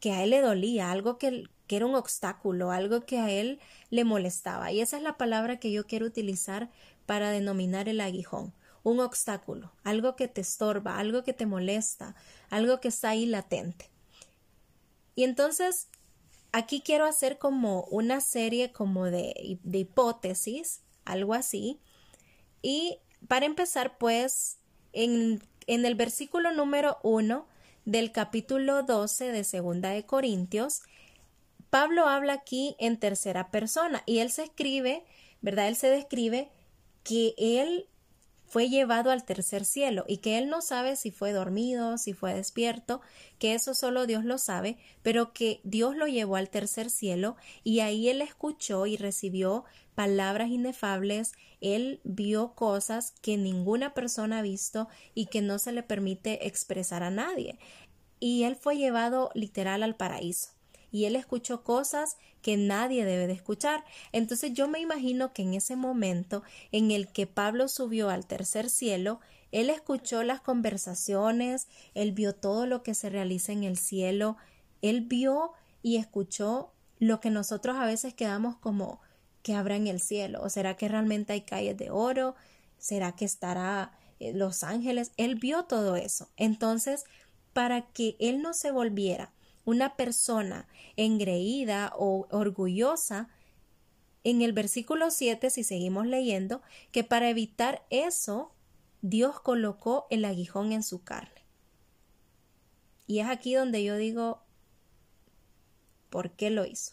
que 0.00 0.12
a 0.12 0.22
él 0.24 0.30
le 0.30 0.40
dolía, 0.40 0.90
algo 0.90 1.18
que, 1.18 1.44
que 1.66 1.76
era 1.76 1.86
un 1.86 1.94
obstáculo, 1.94 2.70
algo 2.70 3.02
que 3.02 3.18
a 3.18 3.30
él 3.30 3.60
le 3.90 4.04
molestaba. 4.04 4.72
Y 4.72 4.80
esa 4.80 4.96
es 4.96 5.02
la 5.02 5.18
palabra 5.18 5.58
que 5.58 5.70
yo 5.70 5.86
quiero 5.86 6.06
utilizar 6.06 6.70
para 7.04 7.30
denominar 7.30 7.88
el 7.88 8.00
aguijón, 8.00 8.54
un 8.82 9.00
obstáculo, 9.00 9.72
algo 9.84 10.16
que 10.16 10.28
te 10.28 10.40
estorba, 10.40 10.98
algo 10.98 11.22
que 11.22 11.32
te 11.32 11.46
molesta, 11.46 12.14
algo 12.50 12.80
que 12.80 12.88
está 12.88 13.10
ahí 13.10 13.26
latente. 13.26 13.90
Y 15.14 15.24
entonces 15.24 15.88
aquí 16.52 16.80
quiero 16.80 17.04
hacer 17.04 17.38
como 17.38 17.84
una 17.84 18.20
serie 18.20 18.72
como 18.72 19.06
de, 19.06 19.58
de 19.62 19.78
hipótesis, 19.78 20.82
algo 21.04 21.34
así. 21.34 21.80
Y 22.60 22.98
para 23.28 23.46
empezar, 23.46 23.98
pues, 23.98 24.58
en, 24.92 25.42
en 25.66 25.84
el 25.84 25.94
versículo 25.94 26.52
número 26.52 26.98
uno 27.02 27.46
del 27.84 28.12
capítulo 28.12 28.82
12 28.82 29.32
de 29.32 29.44
Segunda 29.44 29.90
de 29.90 30.06
Corintios, 30.06 30.82
Pablo 31.70 32.06
habla 32.06 32.34
aquí 32.34 32.76
en 32.78 32.98
tercera 32.98 33.50
persona 33.50 34.02
y 34.04 34.18
él 34.18 34.30
se 34.30 34.44
escribe, 34.44 35.04
¿verdad? 35.40 35.68
Él 35.68 35.76
se 35.76 35.88
describe 35.88 36.50
que 37.02 37.34
él 37.38 37.88
fue 38.52 38.68
llevado 38.68 39.10
al 39.10 39.24
tercer 39.24 39.64
cielo 39.64 40.04
y 40.06 40.18
que 40.18 40.36
él 40.36 40.50
no 40.50 40.60
sabe 40.60 40.96
si 40.96 41.10
fue 41.10 41.32
dormido, 41.32 41.96
si 41.96 42.12
fue 42.12 42.34
despierto, 42.34 43.00
que 43.38 43.54
eso 43.54 43.72
solo 43.72 44.06
Dios 44.06 44.26
lo 44.26 44.36
sabe, 44.36 44.76
pero 45.00 45.32
que 45.32 45.62
Dios 45.64 45.96
lo 45.96 46.06
llevó 46.06 46.36
al 46.36 46.50
tercer 46.50 46.90
cielo 46.90 47.36
y 47.64 47.80
ahí 47.80 48.10
él 48.10 48.20
escuchó 48.20 48.84
y 48.84 48.98
recibió 48.98 49.64
palabras 49.94 50.50
inefables, 50.50 51.32
él 51.62 52.02
vio 52.04 52.52
cosas 52.54 53.14
que 53.22 53.38
ninguna 53.38 53.94
persona 53.94 54.40
ha 54.40 54.42
visto 54.42 54.86
y 55.14 55.28
que 55.28 55.40
no 55.40 55.58
se 55.58 55.72
le 55.72 55.82
permite 55.82 56.46
expresar 56.46 57.02
a 57.02 57.10
nadie. 57.10 57.58
Y 58.20 58.42
él 58.42 58.54
fue 58.56 58.76
llevado 58.76 59.30
literal 59.32 59.82
al 59.82 59.96
paraíso 59.96 60.50
y 60.90 61.06
él 61.06 61.16
escuchó 61.16 61.64
cosas 61.64 62.18
que 62.42 62.56
nadie 62.56 63.04
debe 63.04 63.26
de 63.26 63.32
escuchar. 63.32 63.84
Entonces 64.10 64.52
yo 64.52 64.68
me 64.68 64.80
imagino 64.80 65.32
que 65.32 65.42
en 65.42 65.54
ese 65.54 65.76
momento 65.76 66.42
en 66.72 66.90
el 66.90 67.08
que 67.08 67.26
Pablo 67.26 67.68
subió 67.68 68.10
al 68.10 68.26
tercer 68.26 68.68
cielo, 68.68 69.20
él 69.52 69.70
escuchó 69.70 70.22
las 70.22 70.40
conversaciones, 70.40 71.68
él 71.94 72.12
vio 72.12 72.34
todo 72.34 72.66
lo 72.66 72.82
que 72.82 72.94
se 72.94 73.08
realiza 73.10 73.52
en 73.52 73.64
el 73.64 73.78
cielo, 73.78 74.36
él 74.82 75.02
vio 75.02 75.52
y 75.82 75.96
escuchó 75.96 76.72
lo 76.98 77.20
que 77.20 77.30
nosotros 77.30 77.76
a 77.76 77.86
veces 77.86 78.14
quedamos 78.14 78.56
como 78.56 79.00
que 79.42 79.54
habrá 79.54 79.76
en 79.76 79.86
el 79.86 80.00
cielo, 80.00 80.40
o 80.42 80.48
será 80.48 80.76
que 80.76 80.88
realmente 80.88 81.32
hay 81.32 81.42
calles 81.42 81.76
de 81.76 81.90
oro, 81.90 82.34
será 82.78 83.12
que 83.12 83.24
estará 83.24 83.92
eh, 84.20 84.32
los 84.32 84.62
ángeles, 84.62 85.12
él 85.16 85.34
vio 85.34 85.64
todo 85.64 85.96
eso. 85.96 86.28
Entonces, 86.36 87.04
para 87.52 87.82
que 87.92 88.16
él 88.20 88.40
no 88.40 88.54
se 88.54 88.70
volviera 88.70 89.32
una 89.64 89.96
persona 89.96 90.66
engreída 90.96 91.92
o 91.96 92.26
orgullosa, 92.30 93.28
en 94.24 94.42
el 94.42 94.52
versículo 94.52 95.10
7, 95.10 95.50
si 95.50 95.64
seguimos 95.64 96.06
leyendo, 96.06 96.62
que 96.92 97.04
para 97.04 97.28
evitar 97.28 97.84
eso, 97.90 98.52
Dios 99.00 99.40
colocó 99.40 100.06
el 100.10 100.24
aguijón 100.24 100.72
en 100.72 100.82
su 100.82 101.02
carne. 101.02 101.42
Y 103.06 103.18
es 103.18 103.28
aquí 103.28 103.54
donde 103.54 103.82
yo 103.82 103.96
digo, 103.96 104.42
¿por 106.08 106.30
qué 106.30 106.50
lo 106.50 106.64
hizo? 106.64 106.92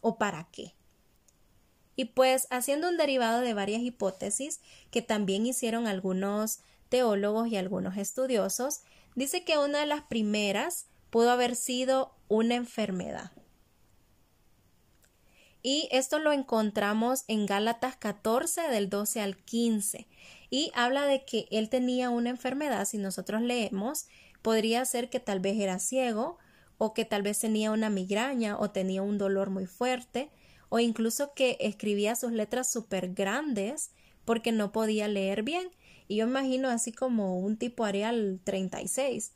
¿O 0.00 0.18
para 0.18 0.48
qué? 0.50 0.74
Y 1.94 2.06
pues 2.06 2.46
haciendo 2.50 2.88
un 2.88 2.96
derivado 2.96 3.40
de 3.40 3.54
varias 3.54 3.82
hipótesis 3.82 4.60
que 4.90 5.02
también 5.02 5.46
hicieron 5.46 5.86
algunos 5.86 6.60
teólogos 6.88 7.48
y 7.48 7.56
algunos 7.56 7.96
estudiosos, 7.96 8.82
dice 9.14 9.44
que 9.44 9.58
una 9.58 9.80
de 9.80 9.86
las 9.86 10.02
primeras 10.02 10.86
pudo 11.10 11.30
haber 11.30 11.56
sido 11.56 12.14
una 12.28 12.54
enfermedad. 12.54 13.32
Y 15.62 15.88
esto 15.90 16.18
lo 16.18 16.32
encontramos 16.32 17.24
en 17.26 17.46
Gálatas 17.46 17.96
14 17.96 18.68
del 18.68 18.88
12 18.88 19.20
al 19.20 19.36
15 19.36 20.06
y 20.50 20.70
habla 20.74 21.04
de 21.06 21.24
que 21.24 21.46
él 21.50 21.68
tenía 21.68 22.10
una 22.10 22.30
enfermedad, 22.30 22.84
si 22.84 22.96
nosotros 22.96 23.42
leemos, 23.42 24.06
podría 24.40 24.84
ser 24.84 25.10
que 25.10 25.20
tal 25.20 25.40
vez 25.40 25.58
era 25.58 25.78
ciego 25.78 26.38
o 26.78 26.94
que 26.94 27.04
tal 27.04 27.22
vez 27.22 27.40
tenía 27.40 27.72
una 27.72 27.90
migraña 27.90 28.56
o 28.56 28.70
tenía 28.70 29.02
un 29.02 29.18
dolor 29.18 29.50
muy 29.50 29.66
fuerte 29.66 30.30
o 30.68 30.78
incluso 30.78 31.34
que 31.34 31.56
escribía 31.60 32.14
sus 32.14 32.32
letras 32.32 32.70
súper 32.70 33.14
grandes 33.14 33.90
porque 34.24 34.52
no 34.52 34.70
podía 34.70 35.08
leer 35.08 35.42
bien. 35.42 35.70
Y 36.06 36.16
yo 36.16 36.26
imagino 36.26 36.68
así 36.68 36.92
como 36.92 37.38
un 37.40 37.56
tipo 37.56 37.84
Arial 37.84 38.40
36 38.44 39.32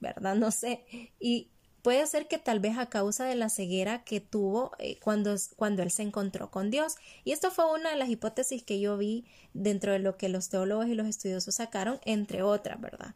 ¿verdad? 0.00 0.36
No 0.36 0.50
sé. 0.50 0.84
Y 1.18 1.50
puede 1.82 2.06
ser 2.06 2.28
que 2.28 2.38
tal 2.38 2.60
vez 2.60 2.76
a 2.78 2.88
causa 2.88 3.24
de 3.24 3.34
la 3.34 3.48
ceguera 3.48 4.04
que 4.04 4.20
tuvo 4.20 4.72
eh, 4.78 4.98
cuando, 5.00 5.34
cuando 5.56 5.82
él 5.82 5.90
se 5.90 6.02
encontró 6.02 6.50
con 6.50 6.70
Dios. 6.70 6.96
Y 7.24 7.32
esto 7.32 7.50
fue 7.50 7.72
una 7.72 7.90
de 7.90 7.96
las 7.96 8.08
hipótesis 8.08 8.62
que 8.62 8.80
yo 8.80 8.96
vi 8.96 9.24
dentro 9.54 9.92
de 9.92 9.98
lo 9.98 10.16
que 10.16 10.28
los 10.28 10.48
teólogos 10.48 10.88
y 10.88 10.94
los 10.94 11.06
estudiosos 11.06 11.54
sacaron, 11.54 12.00
entre 12.04 12.42
otras, 12.42 12.80
¿verdad? 12.80 13.14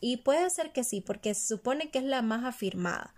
Y 0.00 0.18
puede 0.18 0.50
ser 0.50 0.72
que 0.72 0.84
sí, 0.84 1.00
porque 1.00 1.34
se 1.34 1.46
supone 1.46 1.90
que 1.90 1.98
es 1.98 2.04
la 2.04 2.22
más 2.22 2.44
afirmada. 2.44 3.14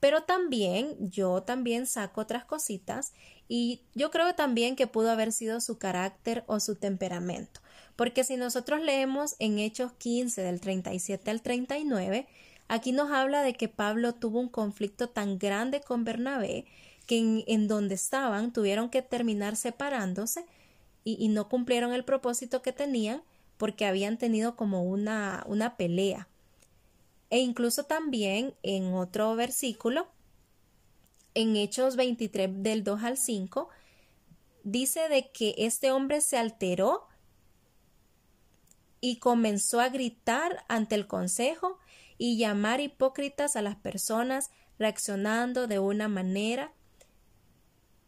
Pero 0.00 0.22
también 0.22 0.96
yo 1.10 1.42
también 1.42 1.86
saco 1.86 2.22
otras 2.22 2.46
cositas 2.46 3.12
y 3.48 3.82
yo 3.94 4.10
creo 4.10 4.34
también 4.34 4.74
que 4.74 4.86
pudo 4.86 5.10
haber 5.10 5.32
sido 5.32 5.60
su 5.60 5.78
carácter 5.78 6.44
o 6.46 6.58
su 6.58 6.76
temperamento. 6.76 7.60
Porque 8.00 8.24
si 8.24 8.38
nosotros 8.38 8.80
leemos 8.80 9.36
en 9.40 9.58
Hechos 9.58 9.92
15 9.92 10.40
del 10.40 10.58
37 10.58 11.30
al 11.30 11.42
39, 11.42 12.26
aquí 12.66 12.92
nos 12.92 13.10
habla 13.10 13.42
de 13.42 13.52
que 13.52 13.68
Pablo 13.68 14.14
tuvo 14.14 14.40
un 14.40 14.48
conflicto 14.48 15.10
tan 15.10 15.38
grande 15.38 15.82
con 15.82 16.04
Bernabé 16.04 16.64
que 17.04 17.44
en, 17.46 17.68
donde 17.68 17.96
estaban 17.96 18.54
tuvieron 18.54 18.88
que 18.88 19.02
terminar 19.02 19.54
separándose 19.54 20.46
y, 21.04 21.28
no 21.28 21.50
cumplieron 21.50 21.92
el 21.92 22.06
propósito 22.06 22.62
que 22.62 22.72
tenían 22.72 23.22
porque 23.58 23.84
habían 23.84 24.16
tenido 24.16 24.56
como 24.56 24.82
una, 24.82 25.44
una 25.46 25.76
pelea. 25.76 26.26
E 27.28 27.40
incluso 27.40 27.84
también 27.84 28.54
en 28.62 28.94
otro 28.94 29.36
versículo, 29.36 30.08
en 31.34 31.54
Hechos 31.54 31.96
23 31.96 32.62
del 32.62 32.82
2 32.82 33.02
al 33.02 33.18
5, 33.18 33.68
dice 34.64 35.06
de 35.10 35.30
que 35.32 35.54
este 35.58 35.92
hombre 35.92 36.22
se 36.22 36.38
alteró 36.38 37.09
y 39.00 39.16
comenzó 39.16 39.80
a 39.80 39.88
gritar 39.88 40.64
ante 40.68 40.94
el 40.94 41.06
consejo 41.06 41.78
y 42.18 42.36
llamar 42.36 42.80
hipócritas 42.80 43.56
a 43.56 43.62
las 43.62 43.76
personas 43.76 44.50
reaccionando 44.78 45.66
de 45.66 45.78
una 45.78 46.08
manera 46.08 46.72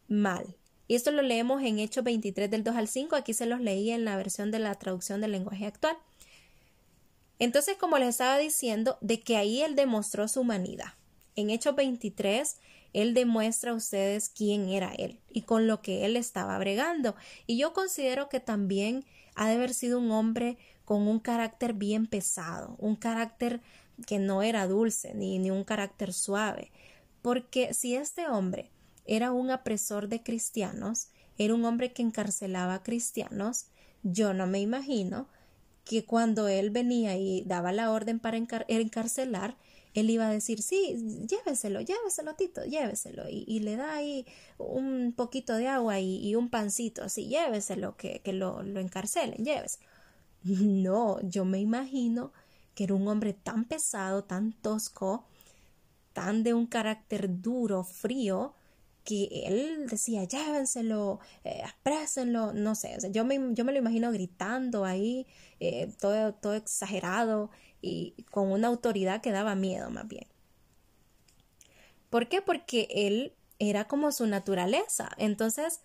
mal. 0.07 0.55
Y 0.87 0.95
esto 0.95 1.11
lo 1.11 1.21
leemos 1.21 1.63
en 1.63 1.79
Hechos 1.79 2.03
23 2.03 2.51
del 2.51 2.63
2 2.63 2.75
al 2.75 2.87
5, 2.87 3.15
aquí 3.15 3.33
se 3.33 3.45
los 3.45 3.61
leí 3.61 3.91
en 3.91 4.05
la 4.05 4.17
versión 4.17 4.51
de 4.51 4.59
la 4.59 4.75
traducción 4.75 5.21
del 5.21 5.31
lenguaje 5.31 5.65
actual. 5.65 5.97
Entonces, 7.39 7.77
como 7.77 7.97
les 7.97 8.09
estaba 8.09 8.37
diciendo, 8.37 8.97
de 9.01 9.21
que 9.21 9.37
ahí 9.37 9.61
él 9.61 9.75
demostró 9.75 10.27
su 10.27 10.41
humanidad. 10.41 10.93
En 11.35 11.49
Hechos 11.49 11.75
23, 11.75 12.57
él 12.93 13.13
demuestra 13.13 13.71
a 13.71 13.75
ustedes 13.75 14.29
quién 14.29 14.69
era 14.69 14.93
él 14.93 15.19
y 15.31 15.41
con 15.41 15.67
lo 15.67 15.81
que 15.81 16.05
él 16.05 16.15
estaba 16.15 16.57
bregando. 16.59 17.15
Y 17.47 17.57
yo 17.57 17.73
considero 17.73 18.29
que 18.29 18.39
también 18.39 19.03
ha 19.35 19.47
de 19.47 19.55
haber 19.55 19.73
sido 19.73 19.99
un 19.99 20.11
hombre 20.11 20.57
con 20.85 21.07
un 21.07 21.19
carácter 21.19 21.73
bien 21.73 22.07
pesado, 22.07 22.75
un 22.79 22.95
carácter 22.95 23.61
que 24.05 24.19
no 24.19 24.41
era 24.41 24.67
dulce 24.67 25.13
ni, 25.13 25.39
ni 25.39 25.51
un 25.51 25.63
carácter 25.63 26.13
suave, 26.13 26.71
porque 27.21 27.73
si 27.73 27.95
este 27.95 28.27
hombre 28.27 28.71
era 29.05 29.31
un 29.31 29.51
apresor 29.51 30.07
de 30.07 30.23
cristianos, 30.23 31.09
era 31.37 31.53
un 31.53 31.65
hombre 31.65 31.93
que 31.93 32.01
encarcelaba 32.01 32.75
a 32.75 32.83
cristianos, 32.83 33.67
yo 34.03 34.33
no 34.33 34.47
me 34.47 34.59
imagino 34.59 35.27
que 35.85 36.05
cuando 36.05 36.47
él 36.47 36.69
venía 36.69 37.17
y 37.17 37.43
daba 37.45 37.71
la 37.71 37.91
orden 37.91 38.19
para 38.19 38.37
encarcelar, 38.37 39.57
él 39.93 40.09
iba 40.09 40.27
a 40.27 40.31
decir, 40.31 40.61
sí, 40.61 41.27
lléveselo, 41.27 41.81
lléveselo, 41.81 42.35
Tito, 42.35 42.63
lléveselo, 42.65 43.23
y, 43.29 43.59
le 43.59 43.75
da 43.75 43.95
ahí 43.95 44.25
un 44.57 45.13
poquito 45.15 45.55
de 45.55 45.67
agua 45.67 45.99
y, 45.99 46.35
un 46.35 46.49
pancito, 46.49 47.03
así, 47.03 47.27
lléveselo, 47.27 47.95
que, 47.97 48.21
que 48.21 48.33
lo, 48.33 48.63
lo 48.63 48.79
encarcelen, 48.79 49.43
lléveselo. 49.43 49.87
No, 50.43 51.21
yo 51.21 51.45
me 51.45 51.59
imagino 51.59 52.33
que 52.75 52.85
era 52.85 52.95
un 52.95 53.07
hombre 53.07 53.33
tan 53.33 53.65
pesado, 53.65 54.23
tan 54.23 54.51
tosco, 54.53 55.25
tan 56.13 56.43
de 56.43 56.53
un 56.53 56.67
carácter 56.67 57.41
duro, 57.41 57.83
frío, 57.83 58.55
que 59.03 59.27
él 59.45 59.87
decía, 59.87 60.23
llévenselo, 60.23 61.19
eh, 61.43 61.61
exprésenlo, 61.63 62.53
no 62.53 62.75
sé, 62.75 62.97
yo, 63.11 63.25
me, 63.25 63.39
yo 63.53 63.65
me 63.65 63.73
lo 63.73 63.79
imagino 63.79 64.11
gritando 64.11 64.85
ahí, 64.85 65.27
eh, 65.59 65.93
todo, 65.99 66.33
todo 66.33 66.55
exagerado 66.55 67.49
y 67.83 68.15
con 68.31 68.51
una 68.51 68.69
autoridad 68.69 69.21
que 69.21 69.31
daba 69.31 69.53
miedo 69.55 69.91
más 69.91 70.07
bien. 70.07 70.25
¿Por 72.09 72.29
qué? 72.29 72.41
Porque 72.41 72.87
él 72.89 73.33
era 73.59 73.87
como 73.87 74.11
su 74.11 74.25
naturaleza. 74.25 75.09
Entonces, 75.17 75.81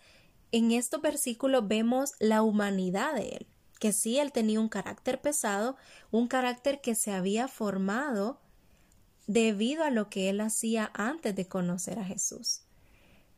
en 0.53 0.73
estos 0.73 1.03
versículos 1.03 1.67
vemos 1.67 2.13
la 2.19 2.43
humanidad 2.43 3.15
de 3.15 3.29
él, 3.29 3.47
que 3.81 3.93
sí, 3.93 4.19
él 4.19 4.33
tenía 4.33 4.61
un 4.61 4.69
carácter 4.69 5.21
pesado, 5.21 5.77
un 6.11 6.29
carácter 6.29 6.81
que 6.81 6.95
se 6.95 7.13
había 7.13 7.49
formado 7.49 8.41
debido 9.27 9.85
a 9.85 9.91
lo 9.91 10.09
que 10.09 10.31
él 10.31 10.41
hacía 10.41 10.91
antes 10.95 11.35
de 11.35 11.49
conocer 11.49 11.99
a 11.99 12.05
Jesús. 12.05 12.63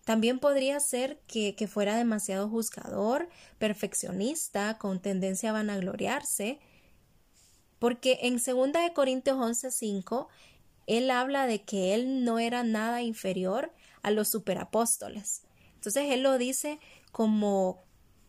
También 0.05 0.38
podría 0.38 0.81
ser 0.81 1.21
que, 1.26 1.55
que, 1.55 1.69
fuera 1.69 1.97
demasiado 1.97 2.49
juzgador, 2.49 3.29
perfeccionista, 3.59 4.79
con 4.79 5.00
tendencia 5.00 5.50
a 5.50 5.52
vanagloriarse, 5.52 6.59
porque 7.81 8.21
en 8.23 8.39
2 8.39 8.73
de 8.73 8.93
Corintios 8.95 9.37
11:5 9.37 10.29
él 10.87 11.11
habla 11.11 11.47
de 11.47 11.63
que 11.63 11.95
él 11.95 12.25
no 12.25 12.39
era 12.39 12.63
nada 12.63 13.03
inferior 13.03 13.73
a 14.03 14.11
los 14.13 14.29
superapóstoles. 14.29 15.43
Entonces 15.75 16.05
él 16.11 16.23
lo 16.23 16.39
dice 16.39 16.79
como 17.11 17.83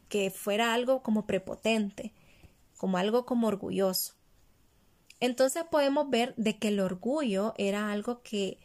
que 0.09 0.31
fuera 0.31 0.73
algo 0.73 1.03
como 1.03 1.27
prepotente, 1.27 2.13
como 2.77 2.97
algo 2.97 3.25
como 3.25 3.47
orgulloso. 3.47 4.15
Entonces 5.19 5.63
podemos 5.69 6.09
ver 6.09 6.33
de 6.37 6.57
que 6.57 6.69
el 6.69 6.79
orgullo 6.79 7.53
era 7.57 7.91
algo 7.91 8.21
que 8.23 8.59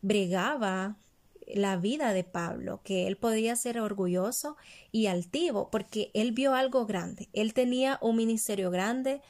bregaba 0.00 0.96
la 1.46 1.76
vida 1.76 2.12
de 2.12 2.24
Pablo, 2.24 2.80
que 2.84 3.06
él 3.06 3.16
podía 3.16 3.56
ser 3.56 3.80
orgulloso 3.80 4.56
y 4.90 5.06
altivo, 5.06 5.70
porque 5.70 6.10
él 6.14 6.32
vio 6.32 6.54
algo 6.54 6.86
grande, 6.86 7.28
él 7.32 7.52
tenía 7.54 7.98
un 8.00 8.16
ministerio 8.16 8.70
grande, 8.70 9.20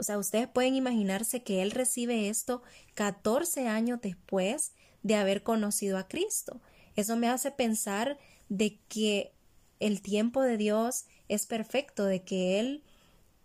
o 0.00 0.02
sea, 0.02 0.18
ustedes 0.18 0.48
pueden 0.48 0.74
imaginarse 0.76 1.42
que 1.42 1.60
él 1.60 1.72
recibe 1.72 2.30
esto 2.30 2.62
14 2.94 3.68
años 3.68 4.00
después 4.00 4.72
de 5.02 5.16
haber 5.16 5.42
conocido 5.42 5.98
a 5.98 6.08
Cristo. 6.08 6.60
Eso 6.96 7.16
me 7.16 7.28
hace 7.28 7.50
pensar 7.50 8.18
de 8.48 8.78
que 8.88 9.32
el 9.78 10.00
tiempo 10.00 10.42
de 10.42 10.56
Dios 10.56 11.04
es 11.28 11.46
perfecto, 11.46 12.06
de 12.06 12.22
que 12.22 12.58
Él 12.58 12.82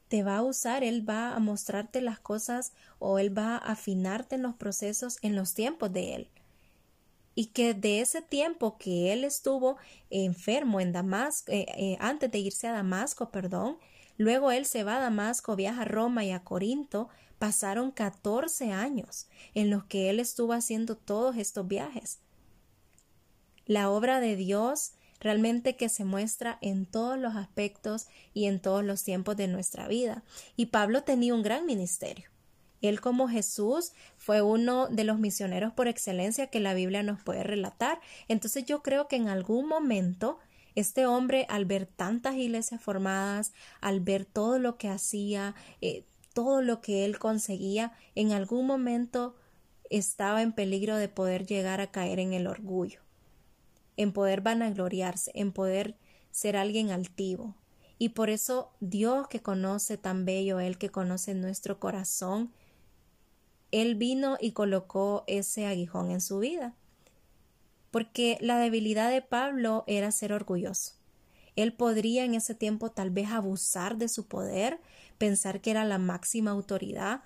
te 0.07 0.23
va 0.23 0.37
a 0.37 0.43
usar, 0.43 0.83
Él 0.83 1.07
va 1.07 1.35
a 1.35 1.39
mostrarte 1.39 1.99
las 2.01 2.19
cosas 2.19 2.71
o 2.99 3.19
Él 3.19 3.37
va 3.37 3.55
a 3.55 3.73
afinarte 3.73 4.35
en 4.35 4.43
los 4.43 4.55
procesos 4.55 5.17
en 5.21 5.35
los 5.35 5.53
tiempos 5.53 5.91
de 5.91 6.15
Él. 6.15 6.29
Y 7.35 7.47
que 7.47 7.73
de 7.73 7.99
ese 7.99 8.21
tiempo 8.21 8.77
que 8.77 9.11
Él 9.11 9.25
estuvo 9.25 9.77
enfermo 10.09 10.79
en 10.79 10.93
Damasco, 10.93 11.51
eh, 11.51 11.65
eh, 11.77 11.97
antes 11.99 12.31
de 12.31 12.39
irse 12.39 12.67
a 12.67 12.71
Damasco, 12.71 13.29
perdón, 13.29 13.77
luego 14.17 14.51
Él 14.51 14.65
se 14.65 14.83
va 14.83 14.97
a 14.97 15.01
Damasco, 15.01 15.55
viaja 15.55 15.81
a 15.81 15.85
Roma 15.85 16.23
y 16.25 16.31
a 16.31 16.43
Corinto, 16.43 17.09
pasaron 17.39 17.91
14 17.91 18.71
años 18.71 19.27
en 19.53 19.69
los 19.69 19.83
que 19.85 20.09
Él 20.09 20.19
estuvo 20.19 20.53
haciendo 20.53 20.95
todos 20.95 21.37
estos 21.37 21.67
viajes. 21.67 22.19
La 23.65 23.89
obra 23.89 24.19
de 24.19 24.35
Dios 24.35 24.93
realmente 25.19 25.75
que 25.75 25.89
se 25.89 26.05
muestra 26.05 26.59
en 26.61 26.85
todos 26.85 27.17
los 27.17 27.35
aspectos 27.35 28.07
y 28.33 28.45
en 28.45 28.59
todos 28.59 28.83
los 28.83 29.03
tiempos 29.03 29.35
de 29.37 29.47
nuestra 29.47 29.87
vida. 29.87 30.23
Y 30.55 30.67
Pablo 30.67 31.03
tenía 31.03 31.33
un 31.33 31.41
gran 31.41 31.65
ministerio. 31.65 32.29
Él 32.81 33.01
como 33.01 33.27
Jesús 33.27 33.93
fue 34.17 34.41
uno 34.41 34.87
de 34.87 35.03
los 35.03 35.17
misioneros 35.17 35.73
por 35.73 35.87
excelencia 35.87 36.47
que 36.47 36.59
la 36.59 36.73
Biblia 36.73 37.03
nos 37.03 37.21
puede 37.21 37.43
relatar. 37.43 37.99
Entonces 38.27 38.65
yo 38.65 38.83
creo 38.83 39.07
que 39.07 39.15
en 39.15 39.27
algún 39.27 39.67
momento 39.67 40.37
este 40.75 41.05
hombre 41.05 41.45
al 41.49 41.65
ver 41.65 41.85
tantas 41.85 42.35
iglesias 42.35 42.81
formadas, 42.81 43.53
al 43.81 43.99
ver 43.99 44.25
todo 44.25 44.59
lo 44.59 44.77
que 44.77 44.89
hacía, 44.89 45.55
eh, 45.81 46.03
todo 46.33 46.61
lo 46.61 46.81
que 46.81 47.05
él 47.05 47.17
conseguía, 47.17 47.93
en 48.13 48.31
algún 48.31 48.67
momento 48.67 49.35
estaba 49.89 50.41
en 50.41 50.51
peligro 50.51 50.97
de 50.97 51.07
poder 51.07 51.45
llegar 51.45 51.81
a 51.81 51.91
caer 51.91 52.19
en 52.19 52.33
el 52.33 52.47
orgullo 52.47 53.05
en 53.97 54.11
poder 54.11 54.41
vanagloriarse, 54.41 55.31
en 55.33 55.51
poder 55.51 55.97
ser 56.31 56.57
alguien 56.57 56.91
altivo. 56.91 57.55
Y 57.97 58.09
por 58.09 58.29
eso 58.29 58.71
Dios 58.79 59.27
que 59.27 59.41
conoce 59.41 59.97
tan 59.97 60.25
bello, 60.25 60.59
Él 60.59 60.77
que 60.77 60.89
conoce 60.89 61.33
nuestro 61.33 61.79
corazón, 61.79 62.51
Él 63.71 63.95
vino 63.95 64.37
y 64.39 64.51
colocó 64.51 65.23
ese 65.27 65.65
aguijón 65.65 66.11
en 66.11 66.21
su 66.21 66.39
vida. 66.39 66.75
Porque 67.95 68.37
la 68.41 68.59
debilidad 68.59 69.09
de 69.09 69.21
Pablo 69.21 69.85
era 69.87 70.11
ser 70.11 70.33
orgulloso. 70.33 70.95
Él 71.55 71.71
podría 71.71 72.25
en 72.25 72.33
ese 72.33 72.53
tiempo 72.53 72.91
tal 72.91 73.09
vez 73.09 73.29
abusar 73.29 73.95
de 73.95 74.09
su 74.09 74.27
poder, 74.27 74.81
pensar 75.17 75.61
que 75.61 75.71
era 75.71 75.85
la 75.85 75.97
máxima 75.97 76.51
autoridad, 76.51 77.23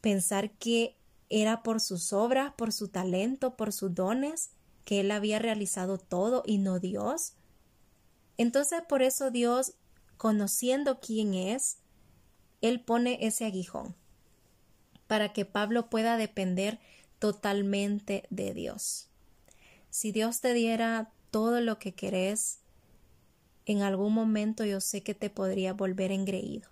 pensar 0.00 0.50
que 0.50 0.96
era 1.28 1.62
por 1.62 1.80
sus 1.80 2.12
obras, 2.12 2.54
por 2.56 2.72
su 2.72 2.88
talento, 2.88 3.56
por 3.56 3.72
sus 3.72 3.94
dones, 3.94 4.50
que 4.84 4.98
él 4.98 5.12
había 5.12 5.38
realizado 5.38 5.96
todo 5.96 6.42
y 6.44 6.58
no 6.58 6.80
Dios? 6.80 7.34
Entonces 8.38 8.82
por 8.88 9.00
eso 9.00 9.30
Dios, 9.30 9.74
conociendo 10.16 10.98
quién 10.98 11.34
es, 11.34 11.78
él 12.62 12.80
pone 12.80 13.16
ese 13.20 13.44
aguijón 13.44 13.94
para 15.06 15.32
que 15.32 15.44
Pablo 15.44 15.88
pueda 15.88 16.16
depender 16.16 16.80
totalmente 17.20 18.24
de 18.28 18.54
Dios. 18.54 19.11
Si 19.92 20.10
Dios 20.10 20.40
te 20.40 20.54
diera 20.54 21.12
todo 21.30 21.60
lo 21.60 21.78
que 21.78 21.92
querés, 21.92 22.60
en 23.66 23.82
algún 23.82 24.14
momento 24.14 24.64
yo 24.64 24.80
sé 24.80 25.02
que 25.02 25.14
te 25.14 25.28
podría 25.28 25.74
volver 25.74 26.12
engreído. 26.12 26.70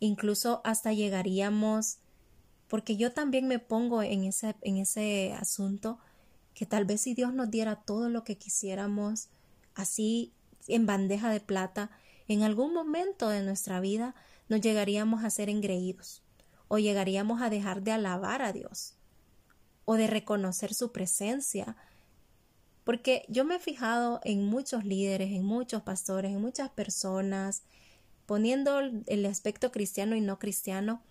Incluso 0.00 0.60
hasta 0.64 0.92
llegaríamos, 0.92 2.00
porque 2.68 2.98
yo 2.98 3.12
también 3.12 3.48
me 3.48 3.58
pongo 3.58 4.02
en 4.02 4.24
ese, 4.24 4.54
en 4.60 4.76
ese 4.76 5.32
asunto, 5.32 5.98
que 6.52 6.66
tal 6.66 6.84
vez 6.84 7.00
si 7.00 7.14
Dios 7.14 7.32
nos 7.32 7.50
diera 7.50 7.76
todo 7.76 8.10
lo 8.10 8.22
que 8.22 8.36
quisiéramos, 8.36 9.30
así 9.74 10.34
en 10.68 10.84
bandeja 10.84 11.30
de 11.30 11.40
plata, 11.40 11.90
en 12.28 12.42
algún 12.42 12.74
momento 12.74 13.30
de 13.30 13.42
nuestra 13.42 13.80
vida 13.80 14.14
nos 14.50 14.60
llegaríamos 14.60 15.24
a 15.24 15.30
ser 15.30 15.48
engreídos, 15.48 16.22
o 16.68 16.78
llegaríamos 16.78 17.40
a 17.40 17.48
dejar 17.48 17.80
de 17.80 17.92
alabar 17.92 18.42
a 18.42 18.52
Dios, 18.52 18.94
o 19.86 19.94
de 19.94 20.06
reconocer 20.06 20.74
su 20.74 20.92
presencia. 20.92 21.78
Porque 22.84 23.24
yo 23.28 23.44
me 23.44 23.56
he 23.56 23.60
fijado 23.60 24.20
en 24.24 24.44
muchos 24.44 24.84
líderes, 24.84 25.32
en 25.32 25.44
muchos 25.44 25.82
pastores, 25.82 26.32
en 26.32 26.40
muchas 26.40 26.70
personas, 26.70 27.62
poniendo 28.26 28.78
el 28.78 29.26
aspecto 29.26 29.72
cristiano 29.72 30.14
y 30.16 30.20
no 30.20 30.38
cristiano, 30.38 31.02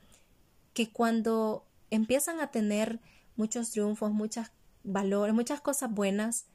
que 0.73 0.91
cuando 0.91 1.65
empiezan 1.89 2.39
a 2.39 2.51
tener 2.51 2.99
muchos 3.36 3.71
triunfos, 3.71 4.12
muchas 4.12 4.51
valores, 4.83 5.33
muchas 5.33 5.62
cosas 5.62 5.91
buenas, 5.91 6.45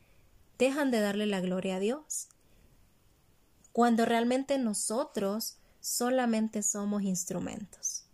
dejan 0.58 0.90
de 0.90 1.00
darle 1.00 1.26
la 1.26 1.40
gloria 1.40 1.76
a 1.76 1.80
Dios. 1.80 2.28
Cuando 3.72 4.04
realmente 4.04 4.58
nosotros 4.58 5.58
solamente 5.80 6.62
somos 6.62 7.02
instrumentos. 7.02 8.04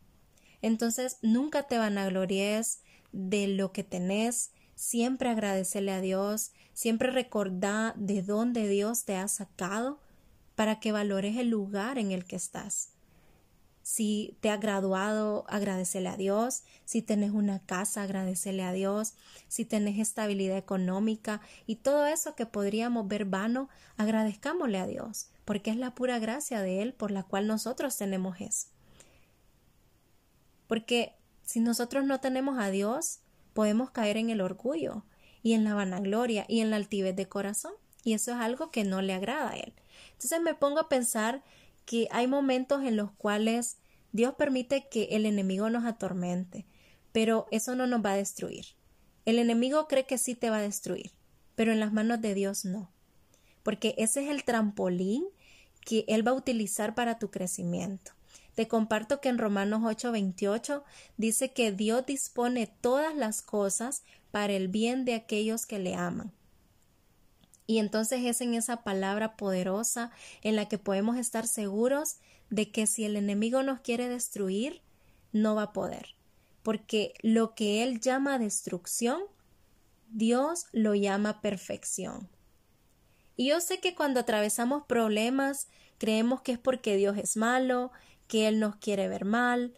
Entonces, 0.62 1.18
nunca 1.22 1.64
te 1.64 1.78
van 1.78 1.98
a 1.98 2.06
glories 2.06 2.80
de 3.12 3.48
lo 3.48 3.72
que 3.72 3.84
tenés, 3.84 4.50
siempre 4.74 5.28
agradecerle 5.28 5.92
a 5.92 6.00
Dios, 6.00 6.52
siempre 6.72 7.10
recordar 7.10 7.94
de 7.96 8.22
dónde 8.22 8.68
Dios 8.68 9.04
te 9.04 9.16
ha 9.16 9.28
sacado 9.28 10.00
para 10.54 10.80
que 10.80 10.92
valores 10.92 11.36
el 11.36 11.48
lugar 11.48 11.98
en 11.98 12.12
el 12.12 12.24
que 12.24 12.36
estás. 12.36 12.90
Si 13.84 14.38
te 14.40 14.48
ha 14.48 14.56
graduado, 14.56 15.44
agradecele 15.46 16.08
a 16.08 16.16
Dios. 16.16 16.62
Si 16.86 17.02
tenés 17.02 17.32
una 17.32 17.58
casa, 17.58 18.02
agradecele 18.02 18.62
a 18.62 18.72
Dios. 18.72 19.12
Si 19.46 19.66
tenés 19.66 19.98
estabilidad 19.98 20.56
económica 20.56 21.42
y 21.66 21.76
todo 21.76 22.06
eso 22.06 22.34
que 22.34 22.46
podríamos 22.46 23.06
ver 23.06 23.26
vano, 23.26 23.68
agradezcámosle 23.98 24.78
a 24.78 24.86
Dios, 24.86 25.28
porque 25.44 25.70
es 25.70 25.76
la 25.76 25.94
pura 25.94 26.18
gracia 26.18 26.62
de 26.62 26.80
Él 26.80 26.94
por 26.94 27.10
la 27.10 27.24
cual 27.24 27.46
nosotros 27.46 27.94
tenemos 27.98 28.40
eso. 28.40 28.68
Porque 30.66 31.14
si 31.42 31.60
nosotros 31.60 32.06
no 32.06 32.20
tenemos 32.20 32.58
a 32.58 32.70
Dios, 32.70 33.20
podemos 33.54 33.90
caer 33.90 34.18
en 34.18 34.28
el 34.28 34.42
orgullo 34.42 35.04
y 35.42 35.54
en 35.54 35.64
la 35.64 35.74
vanagloria 35.74 36.44
y 36.48 36.60
en 36.60 36.70
la 36.70 36.76
altivez 36.76 37.16
de 37.16 37.28
corazón. 37.28 37.72
Y 38.02 38.12
eso 38.12 38.32
es 38.32 38.36
algo 38.36 38.70
que 38.70 38.84
no 38.84 39.00
le 39.00 39.14
agrada 39.14 39.50
a 39.50 39.56
Él. 39.56 39.72
Entonces 40.12 40.40
me 40.42 40.54
pongo 40.54 40.80
a 40.80 40.88
pensar 40.88 41.42
que 41.86 42.08
hay 42.10 42.26
momentos 42.26 42.82
en 42.84 42.96
los 42.96 43.10
cuales 43.12 43.78
Dios 44.12 44.34
permite 44.34 44.88
que 44.90 45.04
el 45.12 45.26
enemigo 45.26 45.70
nos 45.70 45.84
atormente, 45.84 46.66
pero 47.12 47.46
eso 47.50 47.74
no 47.74 47.86
nos 47.86 48.04
va 48.04 48.12
a 48.12 48.16
destruir. 48.16 48.66
El 49.24 49.38
enemigo 49.38 49.88
cree 49.88 50.06
que 50.06 50.18
sí 50.18 50.34
te 50.34 50.50
va 50.50 50.58
a 50.58 50.62
destruir, 50.62 51.12
pero 51.54 51.72
en 51.72 51.80
las 51.80 51.92
manos 51.92 52.20
de 52.20 52.34
Dios 52.34 52.64
no, 52.64 52.92
porque 53.62 53.94
ese 53.98 54.24
es 54.24 54.30
el 54.30 54.44
trampolín 54.44 55.24
que 55.80 56.04
Él 56.08 56.26
va 56.26 56.32
a 56.32 56.34
utilizar 56.34 56.94
para 56.94 57.18
tu 57.18 57.30
crecimiento. 57.30 58.12
Te 58.54 58.68
comparto 58.68 59.20
que 59.20 59.28
en 59.28 59.38
Romanos 59.38 59.82
8:28 59.82 60.84
dice 61.16 61.52
que 61.52 61.72
Dios 61.72 62.06
dispone 62.06 62.66
todas 62.66 63.14
las 63.14 63.42
cosas 63.42 64.02
para 64.30 64.52
el 64.52 64.68
bien 64.68 65.04
de 65.04 65.14
aquellos 65.14 65.66
que 65.66 65.78
le 65.78 65.94
aman. 65.94 66.32
Y 67.66 67.78
entonces 67.78 68.24
es 68.24 68.40
en 68.40 68.54
esa 68.54 68.84
palabra 68.84 69.36
poderosa 69.36 70.10
en 70.42 70.56
la 70.56 70.68
que 70.68 70.78
podemos 70.78 71.16
estar 71.16 71.46
seguros 71.46 72.16
de 72.50 72.70
que 72.70 72.86
si 72.86 73.04
el 73.04 73.16
enemigo 73.16 73.62
nos 73.62 73.80
quiere 73.80 74.08
destruir, 74.08 74.82
no 75.32 75.54
va 75.54 75.62
a 75.64 75.72
poder, 75.72 76.14
porque 76.62 77.14
lo 77.22 77.54
que 77.54 77.82
él 77.82 78.00
llama 78.00 78.38
destrucción, 78.38 79.22
Dios 80.10 80.66
lo 80.72 80.94
llama 80.94 81.40
perfección. 81.40 82.28
Y 83.36 83.48
yo 83.48 83.60
sé 83.60 83.80
que 83.80 83.94
cuando 83.94 84.20
atravesamos 84.20 84.84
problemas, 84.86 85.66
creemos 85.98 86.42
que 86.42 86.52
es 86.52 86.58
porque 86.58 86.96
Dios 86.96 87.16
es 87.16 87.36
malo, 87.36 87.90
que 88.26 88.48
Él 88.48 88.60
nos 88.60 88.76
quiere 88.76 89.08
ver 89.08 89.24
mal, 89.24 89.72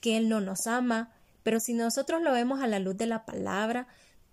que 0.00 0.16
Él 0.16 0.28
no 0.28 0.40
nos 0.40 0.66
ama, 0.66 1.12
pero 1.42 1.60
si 1.60 1.74
nosotros 1.74 2.22
lo 2.22 2.32
vemos 2.32 2.60
a 2.60 2.66
la 2.66 2.78
luz 2.78 2.96
de 2.96 3.06
la 3.06 3.24
palabra, 3.24 3.86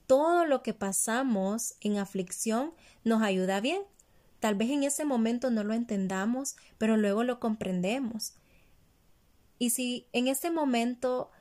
todo 0.08 0.46
lo 0.46 0.64
que 0.64 0.74
pasamos 0.74 1.76
en 1.82 1.98
aflicción 1.98 2.74
nos 3.04 3.22
ayuda 3.22 3.60
bien. 3.60 3.82
Tal 4.40 4.56
vez 4.56 4.70
en 4.70 4.84
ese 4.84 5.04
momento 5.04 5.50
no 5.50 5.64
lo 5.64 5.74
entendamos, 5.74 6.56
pero 6.78 6.98
luego 6.98 7.24
lo 7.24 7.40
comprendemos. 7.40 8.34
Y 9.60 9.72
si 9.72 10.08
en 10.14 10.28
ese 10.28 10.52
momento 10.52 11.32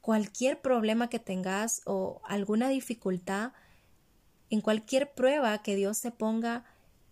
cualquier 0.00 0.60
problema 0.60 1.08
que 1.08 1.18
tengas 1.18 1.82
o 1.84 2.20
alguna 2.24 2.68
dificultad, 2.68 3.52
en 4.50 4.60
cualquier 4.62 5.12
prueba 5.12 5.62
que 5.62 5.76
Dios 5.76 6.00
te 6.00 6.10
ponga 6.10 6.64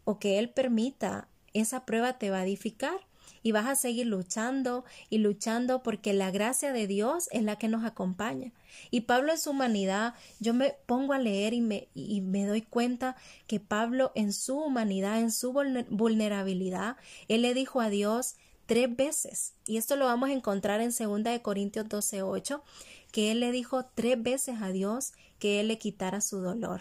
o 0.04 0.18
que 0.18 0.38
Él 0.38 0.48
permita, 0.48 1.28
esa 1.52 1.84
prueba 1.84 2.18
te 2.18 2.30
va 2.30 2.38
a 2.38 2.44
edificar 2.44 3.05
y 3.46 3.52
vas 3.52 3.66
a 3.66 3.76
seguir 3.76 4.08
luchando 4.08 4.84
y 5.08 5.18
luchando 5.18 5.84
porque 5.84 6.12
la 6.12 6.32
gracia 6.32 6.72
de 6.72 6.88
Dios 6.88 7.28
es 7.30 7.44
la 7.44 7.54
que 7.54 7.68
nos 7.68 7.84
acompaña. 7.84 8.52
Y 8.90 9.02
Pablo 9.02 9.30
en 9.30 9.38
su 9.38 9.50
humanidad, 9.50 10.14
yo 10.40 10.52
me 10.52 10.74
pongo 10.86 11.12
a 11.12 11.20
leer 11.20 11.54
y 11.54 11.60
me, 11.60 11.86
y 11.94 12.22
me 12.22 12.44
doy 12.44 12.62
cuenta 12.62 13.14
que 13.46 13.60
Pablo 13.60 14.10
en 14.16 14.32
su 14.32 14.58
humanidad, 14.58 15.20
en 15.20 15.30
su 15.30 15.52
vulnerabilidad, 15.52 16.96
él 17.28 17.42
le 17.42 17.54
dijo 17.54 17.80
a 17.80 17.88
Dios 17.88 18.34
tres 18.66 18.96
veces, 18.96 19.54
y 19.64 19.76
esto 19.76 19.94
lo 19.94 20.06
vamos 20.06 20.30
a 20.30 20.32
encontrar 20.32 20.80
en 20.80 20.90
2 20.90 21.22
de 21.22 21.40
Corintios 21.40 21.86
12:8, 21.86 22.62
que 23.12 23.30
él 23.30 23.38
le 23.38 23.52
dijo 23.52 23.84
tres 23.94 24.20
veces 24.20 24.60
a 24.60 24.70
Dios 24.70 25.12
que 25.38 25.60
él 25.60 25.68
le 25.68 25.78
quitara 25.78 26.20
su 26.20 26.40
dolor. 26.40 26.80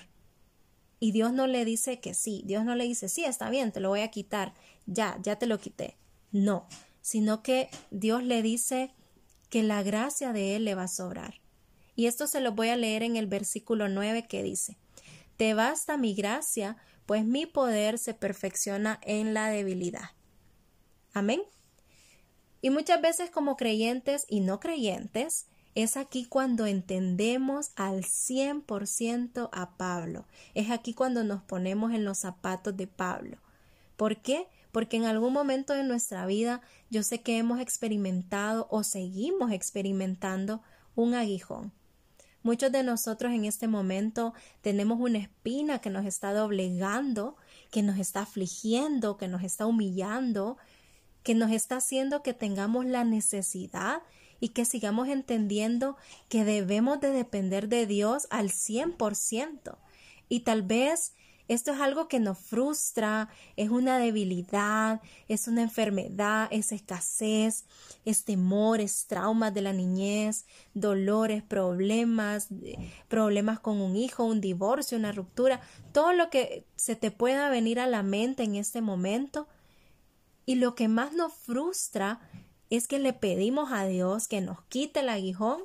Y 0.99 1.11
Dios 1.11 1.31
no 1.31 1.45
le 1.45 1.63
dice 1.63 1.99
que 1.99 2.15
sí, 2.15 2.41
Dios 2.43 2.65
no 2.65 2.73
le 2.73 2.85
dice, 2.85 3.07
sí, 3.07 3.23
está 3.23 3.51
bien, 3.51 3.71
te 3.71 3.81
lo 3.81 3.89
voy 3.89 3.99
a 3.99 4.09
quitar, 4.09 4.55
ya, 4.87 5.19
ya 5.21 5.35
te 5.35 5.45
lo 5.45 5.59
quité. 5.59 5.95
No, 6.35 6.67
sino 6.99 7.41
que 7.41 7.69
Dios 7.91 8.21
le 8.21 8.41
dice 8.41 8.93
que 9.49 9.63
la 9.63 9.83
gracia 9.83 10.33
de 10.33 10.57
Él 10.57 10.65
le 10.65 10.75
va 10.75 10.83
a 10.83 10.89
sobrar. 10.89 11.39
Y 11.95 12.07
esto 12.07 12.27
se 12.27 12.41
lo 12.41 12.51
voy 12.51 12.67
a 12.67 12.75
leer 12.75 13.03
en 13.03 13.15
el 13.15 13.25
versículo 13.25 13.87
9 13.87 14.27
que 14.27 14.43
dice, 14.43 14.77
Te 15.37 15.53
basta 15.53 15.95
mi 15.95 16.13
gracia, 16.13 16.75
pues 17.05 17.23
mi 17.23 17.45
poder 17.45 17.97
se 17.97 18.13
perfecciona 18.13 18.99
en 19.03 19.33
la 19.33 19.47
debilidad. 19.47 20.09
Amén. 21.13 21.41
Y 22.59 22.69
muchas 22.69 23.01
veces 23.01 23.29
como 23.29 23.55
creyentes 23.55 24.25
y 24.27 24.41
no 24.41 24.59
creyentes, 24.59 25.45
es 25.73 25.95
aquí 25.95 26.25
cuando 26.25 26.65
entendemos 26.65 27.71
al 27.77 28.03
100% 28.03 29.47
a 29.53 29.77
Pablo. 29.77 30.27
Es 30.53 30.69
aquí 30.69 30.93
cuando 30.93 31.23
nos 31.23 31.43
ponemos 31.43 31.93
en 31.93 32.03
los 32.03 32.17
zapatos 32.17 32.75
de 32.75 32.87
Pablo. 32.87 33.37
¿Por 33.95 34.21
qué? 34.21 34.49
Porque 34.75 34.97
en 34.97 35.05
algún 35.05 35.31
momento 35.31 35.71
de 35.71 35.85
nuestra 35.85 36.25
vida 36.25 36.59
yo 36.89 37.01
sé 37.01 37.21
que 37.21 37.37
hemos 37.37 37.61
experimentado 37.61 38.67
o 38.69 38.83
seguimos 38.83 39.53
experimentando 39.53 40.61
un 40.95 41.13
aguijón. 41.13 41.71
Muchos 42.43 42.73
de 42.73 42.83
nosotros 42.83 43.31
en 43.31 43.45
este 43.45 43.69
momento 43.69 44.33
tenemos 44.59 44.99
una 44.99 45.19
espina 45.19 45.79
que 45.79 45.89
nos 45.89 46.05
está 46.05 46.33
doblegando, 46.33 47.37
que 47.71 47.83
nos 47.83 47.97
está 47.97 48.23
afligiendo, 48.23 49.15
que 49.15 49.29
nos 49.29 49.43
está 49.43 49.65
humillando, 49.65 50.57
que 51.23 51.35
nos 51.35 51.51
está 51.51 51.77
haciendo 51.77 52.21
que 52.21 52.33
tengamos 52.33 52.85
la 52.85 53.05
necesidad 53.05 54.01
y 54.41 54.49
que 54.49 54.65
sigamos 54.65 55.07
entendiendo 55.07 55.95
que 56.27 56.43
debemos 56.43 56.99
de 56.99 57.11
depender 57.11 57.69
de 57.69 57.87
Dios 57.87 58.27
al 58.29 58.49
100%. 58.49 59.77
Y 60.27 60.41
tal 60.41 60.63
vez 60.63 61.13
esto 61.47 61.71
es 61.71 61.79
algo 61.79 62.07
que 62.07 62.19
nos 62.19 62.39
frustra, 62.39 63.29
es 63.55 63.69
una 63.69 63.99
debilidad, 63.99 65.01
es 65.27 65.47
una 65.47 65.61
enfermedad, 65.61 66.47
es 66.51 66.71
escasez, 66.71 67.65
es 68.03 68.23
temor, 68.23 68.79
es 68.79 69.05
traumas 69.05 69.53
de 69.53 69.61
la 69.61 69.73
niñez, 69.73 70.45
dolores, 70.73 71.43
problemas, 71.43 72.47
problemas 73.07 73.59
con 73.59 73.79
un 73.79 73.95
hijo, 73.95 74.23
un 74.23 74.41
divorcio, 74.41 74.97
una 74.97 75.11
ruptura, 75.11 75.61
todo 75.91 76.13
lo 76.13 76.29
que 76.29 76.65
se 76.75 76.95
te 76.95 77.11
pueda 77.11 77.49
venir 77.49 77.79
a 77.79 77.87
la 77.87 78.01
mente 78.01 78.43
en 78.43 78.55
este 78.55 78.81
momento. 78.81 79.47
Y 80.47 80.55
lo 80.55 80.75
que 80.75 80.87
más 80.87 81.13
nos 81.13 81.33
frustra 81.33 82.19
es 82.69 82.87
que 82.87 82.99
le 82.99 83.13
pedimos 83.13 83.71
a 83.71 83.85
Dios 83.85 84.27
que 84.27 84.41
nos 84.41 84.63
quite 84.65 85.01
el 85.01 85.09
aguijón 85.09 85.61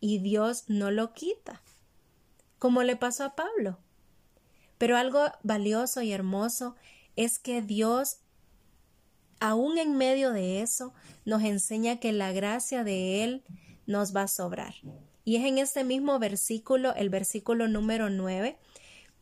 y 0.00 0.18
Dios 0.18 0.64
no 0.68 0.90
lo 0.90 1.12
quita, 1.12 1.62
como 2.58 2.82
le 2.82 2.96
pasó 2.96 3.24
a 3.24 3.34
Pablo. 3.34 3.78
Pero 4.82 4.96
algo 4.96 5.30
valioso 5.44 6.02
y 6.02 6.10
hermoso 6.10 6.74
es 7.14 7.38
que 7.38 7.62
Dios, 7.62 8.16
aún 9.38 9.78
en 9.78 9.96
medio 9.96 10.32
de 10.32 10.60
eso, 10.60 10.92
nos 11.24 11.44
enseña 11.44 12.00
que 12.00 12.10
la 12.10 12.32
gracia 12.32 12.82
de 12.82 13.22
Él 13.22 13.44
nos 13.86 14.12
va 14.12 14.22
a 14.22 14.26
sobrar. 14.26 14.74
Y 15.24 15.36
es 15.36 15.44
en 15.44 15.58
este 15.58 15.84
mismo 15.84 16.18
versículo, 16.18 16.96
el 16.96 17.10
versículo 17.10 17.68
número 17.68 18.10
9, 18.10 18.58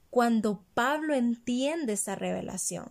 cuando 0.08 0.64
Pablo 0.72 1.12
entiende 1.12 1.92
esa 1.92 2.14
revelación, 2.14 2.90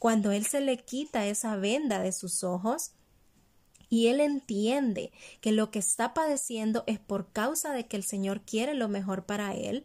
cuando 0.00 0.32
Él 0.32 0.44
se 0.44 0.60
le 0.60 0.76
quita 0.76 1.24
esa 1.24 1.54
venda 1.54 2.00
de 2.00 2.10
sus 2.10 2.42
ojos, 2.42 2.94
y 3.90 4.08
él 4.08 4.20
entiende 4.20 5.12
que 5.40 5.52
lo 5.52 5.70
que 5.70 5.78
está 5.78 6.14
padeciendo 6.14 6.82
es 6.88 6.98
por 6.98 7.30
causa 7.30 7.72
de 7.72 7.86
que 7.86 7.96
el 7.96 8.02
Señor 8.02 8.40
quiere 8.40 8.74
lo 8.74 8.88
mejor 8.88 9.24
para 9.24 9.54
él, 9.54 9.84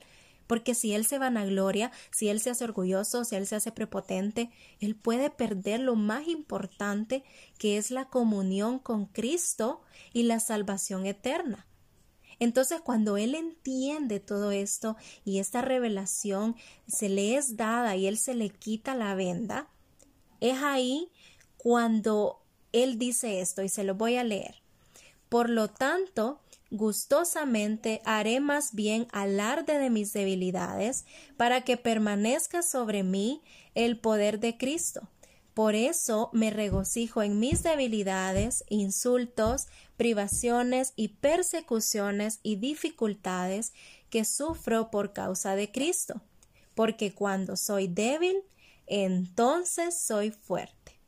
porque 0.53 0.75
si 0.75 0.93
él 0.93 1.03
se 1.03 1.17
vanagloria, 1.17 1.91
si 2.11 2.29
él 2.29 2.39
se 2.39 2.51
hace 2.51 2.63
orgulloso, 2.63 3.25
si 3.25 3.35
él 3.35 3.47
se 3.47 3.55
hace 3.55 3.71
prepotente, 3.71 4.51
él 4.79 4.95
puede 4.95 5.31
perder 5.31 5.79
lo 5.79 5.95
más 5.95 6.27
importante 6.27 7.23
que 7.57 7.77
es 7.79 7.89
la 7.89 8.05
comunión 8.05 8.77
con 8.77 9.07
Cristo 9.07 9.81
y 10.13 10.21
la 10.21 10.39
salvación 10.39 11.07
eterna. 11.07 11.65
Entonces, 12.37 12.81
cuando 12.81 13.17
él 13.17 13.33
entiende 13.33 14.19
todo 14.19 14.51
esto 14.51 14.95
y 15.25 15.39
esta 15.39 15.63
revelación 15.63 16.55
se 16.87 17.09
le 17.09 17.35
es 17.35 17.57
dada 17.57 17.95
y 17.95 18.05
él 18.05 18.19
se 18.19 18.35
le 18.35 18.51
quita 18.51 18.93
la 18.93 19.15
venda, 19.15 19.69
es 20.39 20.61
ahí 20.61 21.09
cuando 21.57 22.43
él 22.73 22.99
dice 22.99 23.41
esto 23.41 23.63
y 23.63 23.69
se 23.69 23.83
lo 23.83 23.95
voy 23.95 24.17
a 24.17 24.23
leer. 24.23 24.61
Por 25.29 25.49
lo 25.49 25.67
tanto, 25.67 26.42
gustosamente 26.73 28.01
haré 28.03 28.39
más 28.39 28.73
bien 28.73 29.07
alarde 29.11 29.77
de 29.77 29.91
mis 29.91 30.11
debilidades, 30.11 31.05
para 31.37 31.61
que 31.61 31.77
permanezca 31.77 32.63
sobre 32.63 33.03
mí 33.03 33.41
el 33.75 33.99
poder 33.99 34.39
de 34.39 34.57
Cristo. 34.57 35.07
Por 35.53 35.75
eso 35.75 36.31
me 36.33 36.49
regocijo 36.49 37.21
en 37.21 37.39
mis 37.39 37.61
debilidades, 37.61 38.63
insultos, 38.69 39.67
privaciones 39.97 40.93
y 40.95 41.09
persecuciones 41.09 42.39
y 42.41 42.55
dificultades 42.55 43.71
que 44.09 44.25
sufro 44.25 44.89
por 44.89 45.13
causa 45.13 45.55
de 45.55 45.71
Cristo, 45.71 46.21
porque 46.73 47.13
cuando 47.13 47.55
soy 47.55 47.87
débil, 47.87 48.37
entonces 48.87 49.99
soy 49.99 50.31
fuerte. 50.31 50.99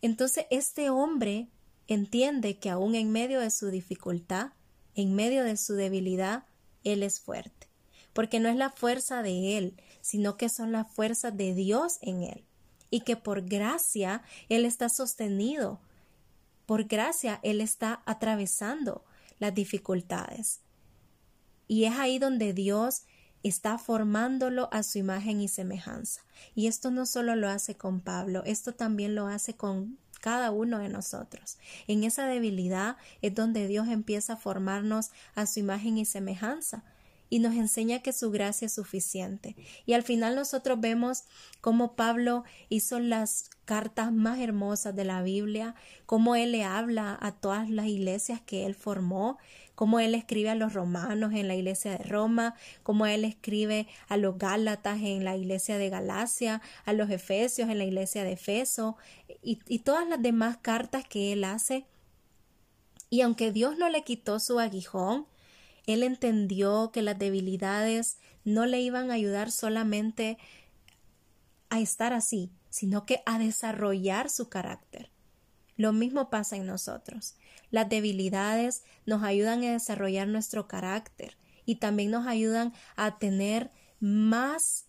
Entonces 0.00 0.46
este 0.48 0.88
hombre 0.88 1.48
entiende 1.90 2.56
que 2.56 2.70
aún 2.70 2.94
en 2.94 3.10
medio 3.10 3.40
de 3.40 3.50
su 3.50 3.68
dificultad, 3.70 4.52
en 4.94 5.14
medio 5.14 5.42
de 5.42 5.56
su 5.56 5.74
debilidad, 5.74 6.44
Él 6.84 7.02
es 7.02 7.20
fuerte, 7.20 7.68
porque 8.12 8.38
no 8.38 8.48
es 8.48 8.56
la 8.56 8.70
fuerza 8.70 9.22
de 9.22 9.58
Él, 9.58 9.74
sino 10.00 10.36
que 10.36 10.48
son 10.48 10.70
las 10.70 10.88
fuerzas 10.88 11.36
de 11.36 11.52
Dios 11.52 11.98
en 12.00 12.22
Él, 12.22 12.44
y 12.90 13.00
que 13.00 13.16
por 13.16 13.42
gracia 13.42 14.22
Él 14.48 14.64
está 14.64 14.88
sostenido, 14.88 15.80
por 16.64 16.84
gracia 16.84 17.40
Él 17.42 17.60
está 17.60 18.02
atravesando 18.06 19.04
las 19.40 19.52
dificultades. 19.52 20.60
Y 21.66 21.84
es 21.84 21.94
ahí 21.94 22.20
donde 22.20 22.52
Dios 22.52 23.02
está 23.42 23.78
formándolo 23.78 24.68
a 24.70 24.84
su 24.84 24.98
imagen 24.98 25.40
y 25.40 25.48
semejanza. 25.48 26.22
Y 26.54 26.68
esto 26.68 26.92
no 26.92 27.04
solo 27.04 27.34
lo 27.34 27.48
hace 27.48 27.76
con 27.76 28.00
Pablo, 28.00 28.44
esto 28.44 28.74
también 28.74 29.16
lo 29.16 29.26
hace 29.26 29.54
con 29.56 29.98
cada 30.20 30.50
uno 30.50 30.78
de 30.78 30.88
nosotros. 30.88 31.58
En 31.86 32.04
esa 32.04 32.26
debilidad 32.26 32.96
es 33.22 33.34
donde 33.34 33.66
Dios 33.66 33.88
empieza 33.88 34.34
a 34.34 34.36
formarnos 34.36 35.10
a 35.34 35.46
su 35.46 35.60
imagen 35.60 35.98
y 35.98 36.04
semejanza 36.04 36.84
y 37.30 37.38
nos 37.38 37.54
enseña 37.54 38.02
que 38.02 38.12
su 38.12 38.30
gracia 38.30 38.66
es 38.66 38.74
suficiente. 38.74 39.56
Y 39.86 39.94
al 39.94 40.02
final 40.02 40.34
nosotros 40.34 40.80
vemos 40.80 41.24
cómo 41.60 41.94
Pablo 41.94 42.44
hizo 42.68 42.98
las 42.98 43.48
cartas 43.70 44.10
más 44.10 44.40
hermosas 44.40 44.96
de 44.96 45.04
la 45.04 45.22
Biblia, 45.22 45.76
cómo 46.04 46.34
él 46.34 46.50
le 46.50 46.64
habla 46.64 47.16
a 47.20 47.30
todas 47.30 47.70
las 47.70 47.86
iglesias 47.86 48.40
que 48.40 48.66
él 48.66 48.74
formó, 48.74 49.38
cómo 49.76 50.00
él 50.00 50.16
escribe 50.16 50.50
a 50.50 50.56
los 50.56 50.72
romanos 50.72 51.32
en 51.34 51.46
la 51.46 51.54
iglesia 51.54 51.92
de 51.92 52.02
Roma, 52.02 52.56
cómo 52.82 53.06
él 53.06 53.24
escribe 53.24 53.86
a 54.08 54.16
los 54.16 54.38
gálatas 54.38 55.00
en 55.02 55.22
la 55.22 55.36
iglesia 55.36 55.78
de 55.78 55.88
Galacia, 55.88 56.60
a 56.84 56.92
los 56.92 57.10
efesios 57.10 57.70
en 57.70 57.78
la 57.78 57.84
iglesia 57.84 58.24
de 58.24 58.32
Efeso 58.32 58.96
y, 59.40 59.60
y 59.68 59.78
todas 59.78 60.08
las 60.08 60.20
demás 60.20 60.56
cartas 60.56 61.04
que 61.06 61.32
él 61.32 61.44
hace. 61.44 61.86
Y 63.08 63.20
aunque 63.20 63.52
Dios 63.52 63.78
no 63.78 63.88
le 63.88 64.02
quitó 64.02 64.40
su 64.40 64.58
aguijón, 64.58 65.28
Él 65.86 66.02
entendió 66.02 66.90
que 66.92 67.02
las 67.02 67.20
debilidades 67.20 68.18
no 68.42 68.66
le 68.66 68.80
iban 68.80 69.12
a 69.12 69.14
ayudar 69.14 69.52
solamente 69.52 70.38
a 71.68 71.78
estar 71.78 72.12
así, 72.12 72.50
sino 72.70 73.04
que 73.04 73.22
a 73.26 73.38
desarrollar 73.38 74.30
su 74.30 74.48
carácter. 74.48 75.10
Lo 75.76 75.92
mismo 75.92 76.30
pasa 76.30 76.56
en 76.56 76.66
nosotros. 76.66 77.36
Las 77.70 77.88
debilidades 77.88 78.84
nos 79.06 79.22
ayudan 79.22 79.62
a 79.64 79.72
desarrollar 79.72 80.28
nuestro 80.28 80.68
carácter 80.68 81.36
y 81.64 81.76
también 81.76 82.10
nos 82.10 82.26
ayudan 82.26 82.72
a 82.96 83.18
tener 83.18 83.70
más 83.98 84.86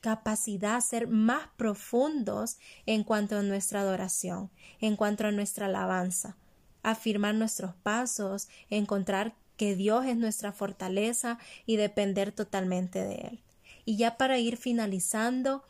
capacidad, 0.00 0.80
ser 0.80 1.08
más 1.08 1.48
profundos 1.56 2.58
en 2.86 3.04
cuanto 3.04 3.36
a 3.36 3.42
nuestra 3.42 3.80
adoración, 3.80 4.50
en 4.80 4.96
cuanto 4.96 5.26
a 5.26 5.32
nuestra 5.32 5.66
alabanza, 5.66 6.36
afirmar 6.82 7.34
nuestros 7.34 7.74
pasos, 7.74 8.48
encontrar 8.70 9.34
que 9.56 9.76
Dios 9.76 10.06
es 10.06 10.16
nuestra 10.16 10.52
fortaleza 10.52 11.38
y 11.66 11.76
depender 11.76 12.32
totalmente 12.32 13.02
de 13.02 13.14
Él. 13.14 13.40
Y 13.84 13.96
ya 13.96 14.16
para 14.16 14.38
ir 14.38 14.56
finalizando, 14.56 15.64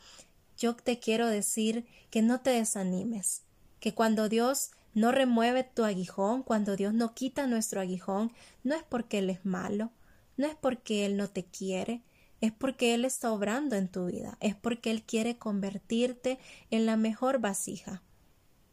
yo 0.58 0.74
te 0.74 0.98
quiero 0.98 1.28
decir 1.28 1.86
que 2.10 2.20
no 2.20 2.40
te 2.40 2.50
desanimes, 2.50 3.44
que 3.80 3.94
cuando 3.94 4.28
Dios 4.28 4.72
no 4.92 5.12
remueve 5.12 5.62
tu 5.62 5.84
aguijón, 5.84 6.42
cuando 6.42 6.76
Dios 6.76 6.92
no 6.92 7.14
quita 7.14 7.46
nuestro 7.46 7.80
aguijón, 7.80 8.32
no 8.64 8.74
es 8.74 8.82
porque 8.82 9.18
Él 9.18 9.30
es 9.30 9.46
malo, 9.46 9.92
no 10.36 10.46
es 10.46 10.56
porque 10.56 11.06
Él 11.06 11.16
no 11.16 11.28
te 11.28 11.44
quiere, 11.44 12.02
es 12.40 12.52
porque 12.52 12.94
Él 12.94 13.04
está 13.04 13.32
obrando 13.32 13.76
en 13.76 13.88
tu 13.88 14.06
vida, 14.06 14.36
es 14.40 14.56
porque 14.56 14.90
Él 14.90 15.02
quiere 15.04 15.38
convertirte 15.38 16.38
en 16.70 16.86
la 16.86 16.96
mejor 16.96 17.38
vasija. 17.38 18.02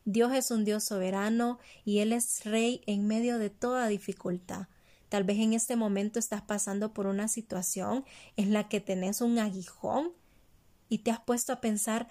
Dios 0.06 0.34
es 0.34 0.50
un 0.52 0.66
Dios 0.66 0.84
soberano 0.84 1.60
y 1.84 2.00
Él 2.00 2.14
es 2.14 2.46
rey 2.46 2.82
en 2.88 3.08
medio 3.08 3.38
de 3.38 3.52
toda 3.52 3.88
dificultad. 3.88 4.68
Tal 5.10 5.24
vez 5.24 5.38
en 5.38 5.54
este 5.54 5.76
momento 5.76 6.18
estás 6.18 6.42
pasando 6.42 6.94
por 6.94 7.06
una 7.06 7.28
situación 7.28 8.06
en 8.38 8.54
la 8.54 8.68
que 8.70 8.82
tenés 8.82 9.22
un 9.22 9.38
aguijón 9.38 10.12
y 10.90 11.00
te 11.00 11.12
has 11.12 11.20
puesto 11.20 11.54
a 11.54 11.62
pensar 11.62 12.08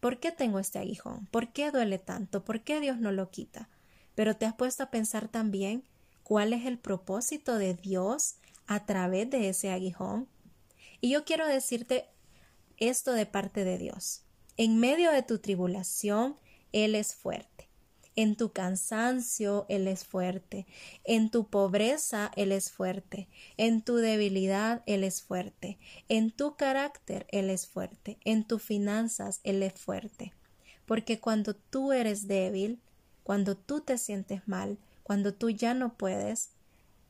¿por 0.00 0.18
qué 0.18 0.32
tengo 0.32 0.58
este 0.58 0.78
aguijón? 0.78 1.26
¿Por 1.26 1.52
qué 1.52 1.70
duele 1.70 1.98
tanto? 1.98 2.44
¿Por 2.44 2.62
qué 2.62 2.80
Dios 2.80 2.98
no 2.98 3.12
lo 3.12 3.30
quita? 3.30 3.68
Pero 4.14 4.36
te 4.36 4.46
has 4.46 4.54
puesto 4.54 4.82
a 4.82 4.90
pensar 4.90 5.28
también 5.28 5.84
cuál 6.24 6.52
es 6.52 6.66
el 6.66 6.78
propósito 6.78 7.56
de 7.56 7.74
Dios 7.74 8.36
a 8.66 8.84
través 8.84 9.30
de 9.30 9.48
ese 9.48 9.70
aguijón. 9.70 10.28
Y 11.00 11.10
yo 11.10 11.24
quiero 11.24 11.46
decirte 11.46 12.08
esto 12.78 13.12
de 13.12 13.26
parte 13.26 13.64
de 13.64 13.78
Dios. 13.78 14.22
En 14.56 14.78
medio 14.78 15.12
de 15.12 15.22
tu 15.22 15.38
tribulación, 15.38 16.36
Él 16.72 16.94
es 16.94 17.14
fuerte. 17.14 17.51
En 18.14 18.36
tu 18.36 18.52
cansancio 18.52 19.66
Él 19.68 19.88
es 19.88 20.04
fuerte. 20.04 20.66
En 21.04 21.30
tu 21.30 21.48
pobreza 21.48 22.30
Él 22.36 22.52
es 22.52 22.70
fuerte. 22.70 23.28
En 23.56 23.82
tu 23.82 23.96
debilidad 23.96 24.82
Él 24.86 25.04
es 25.04 25.22
fuerte. 25.22 25.78
En 26.08 26.30
tu 26.30 26.56
carácter 26.56 27.26
Él 27.30 27.48
es 27.48 27.66
fuerte. 27.66 28.18
En 28.24 28.44
tus 28.46 28.62
finanzas 28.62 29.40
Él 29.44 29.62
es 29.62 29.74
fuerte. 29.74 30.34
Porque 30.84 31.20
cuando 31.20 31.54
tú 31.54 31.92
eres 31.92 32.28
débil, 32.28 32.80
cuando 33.22 33.56
tú 33.56 33.80
te 33.80 33.96
sientes 33.98 34.46
mal, 34.46 34.78
cuando 35.02 35.32
tú 35.32 35.50
ya 35.50 35.74
no 35.74 35.96
puedes, 35.96 36.50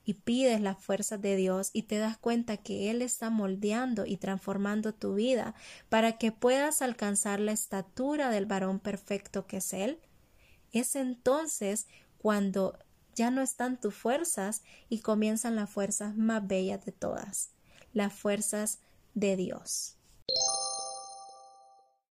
y 0.04 0.14
pides 0.14 0.60
las 0.60 0.78
fuerzas 0.78 1.20
de 1.20 1.36
Dios 1.36 1.70
y 1.72 1.82
te 1.82 1.98
das 1.98 2.18
cuenta 2.18 2.56
que 2.56 2.90
Él 2.90 3.02
está 3.02 3.30
moldeando 3.30 4.04
y 4.06 4.16
transformando 4.16 4.92
tu 4.92 5.14
vida 5.14 5.54
para 5.88 6.18
que 6.18 6.32
puedas 6.32 6.82
alcanzar 6.82 7.40
la 7.40 7.52
estatura 7.52 8.30
del 8.30 8.46
varón 8.46 8.80
perfecto 8.80 9.46
que 9.46 9.58
es 9.58 9.72
Él, 9.72 10.00
es 10.72 10.96
entonces 10.96 11.86
cuando 12.18 12.78
ya 13.14 13.30
no 13.30 13.42
están 13.42 13.80
tus 13.80 13.94
fuerzas 13.94 14.62
y 14.88 15.00
comienzan 15.00 15.56
las 15.56 15.70
fuerzas 15.70 16.16
más 16.16 16.46
bellas 16.46 16.84
de 16.84 16.92
todas, 16.92 17.50
las 17.92 18.12
fuerzas 18.12 18.80
de 19.14 19.36
Dios. 19.36 19.96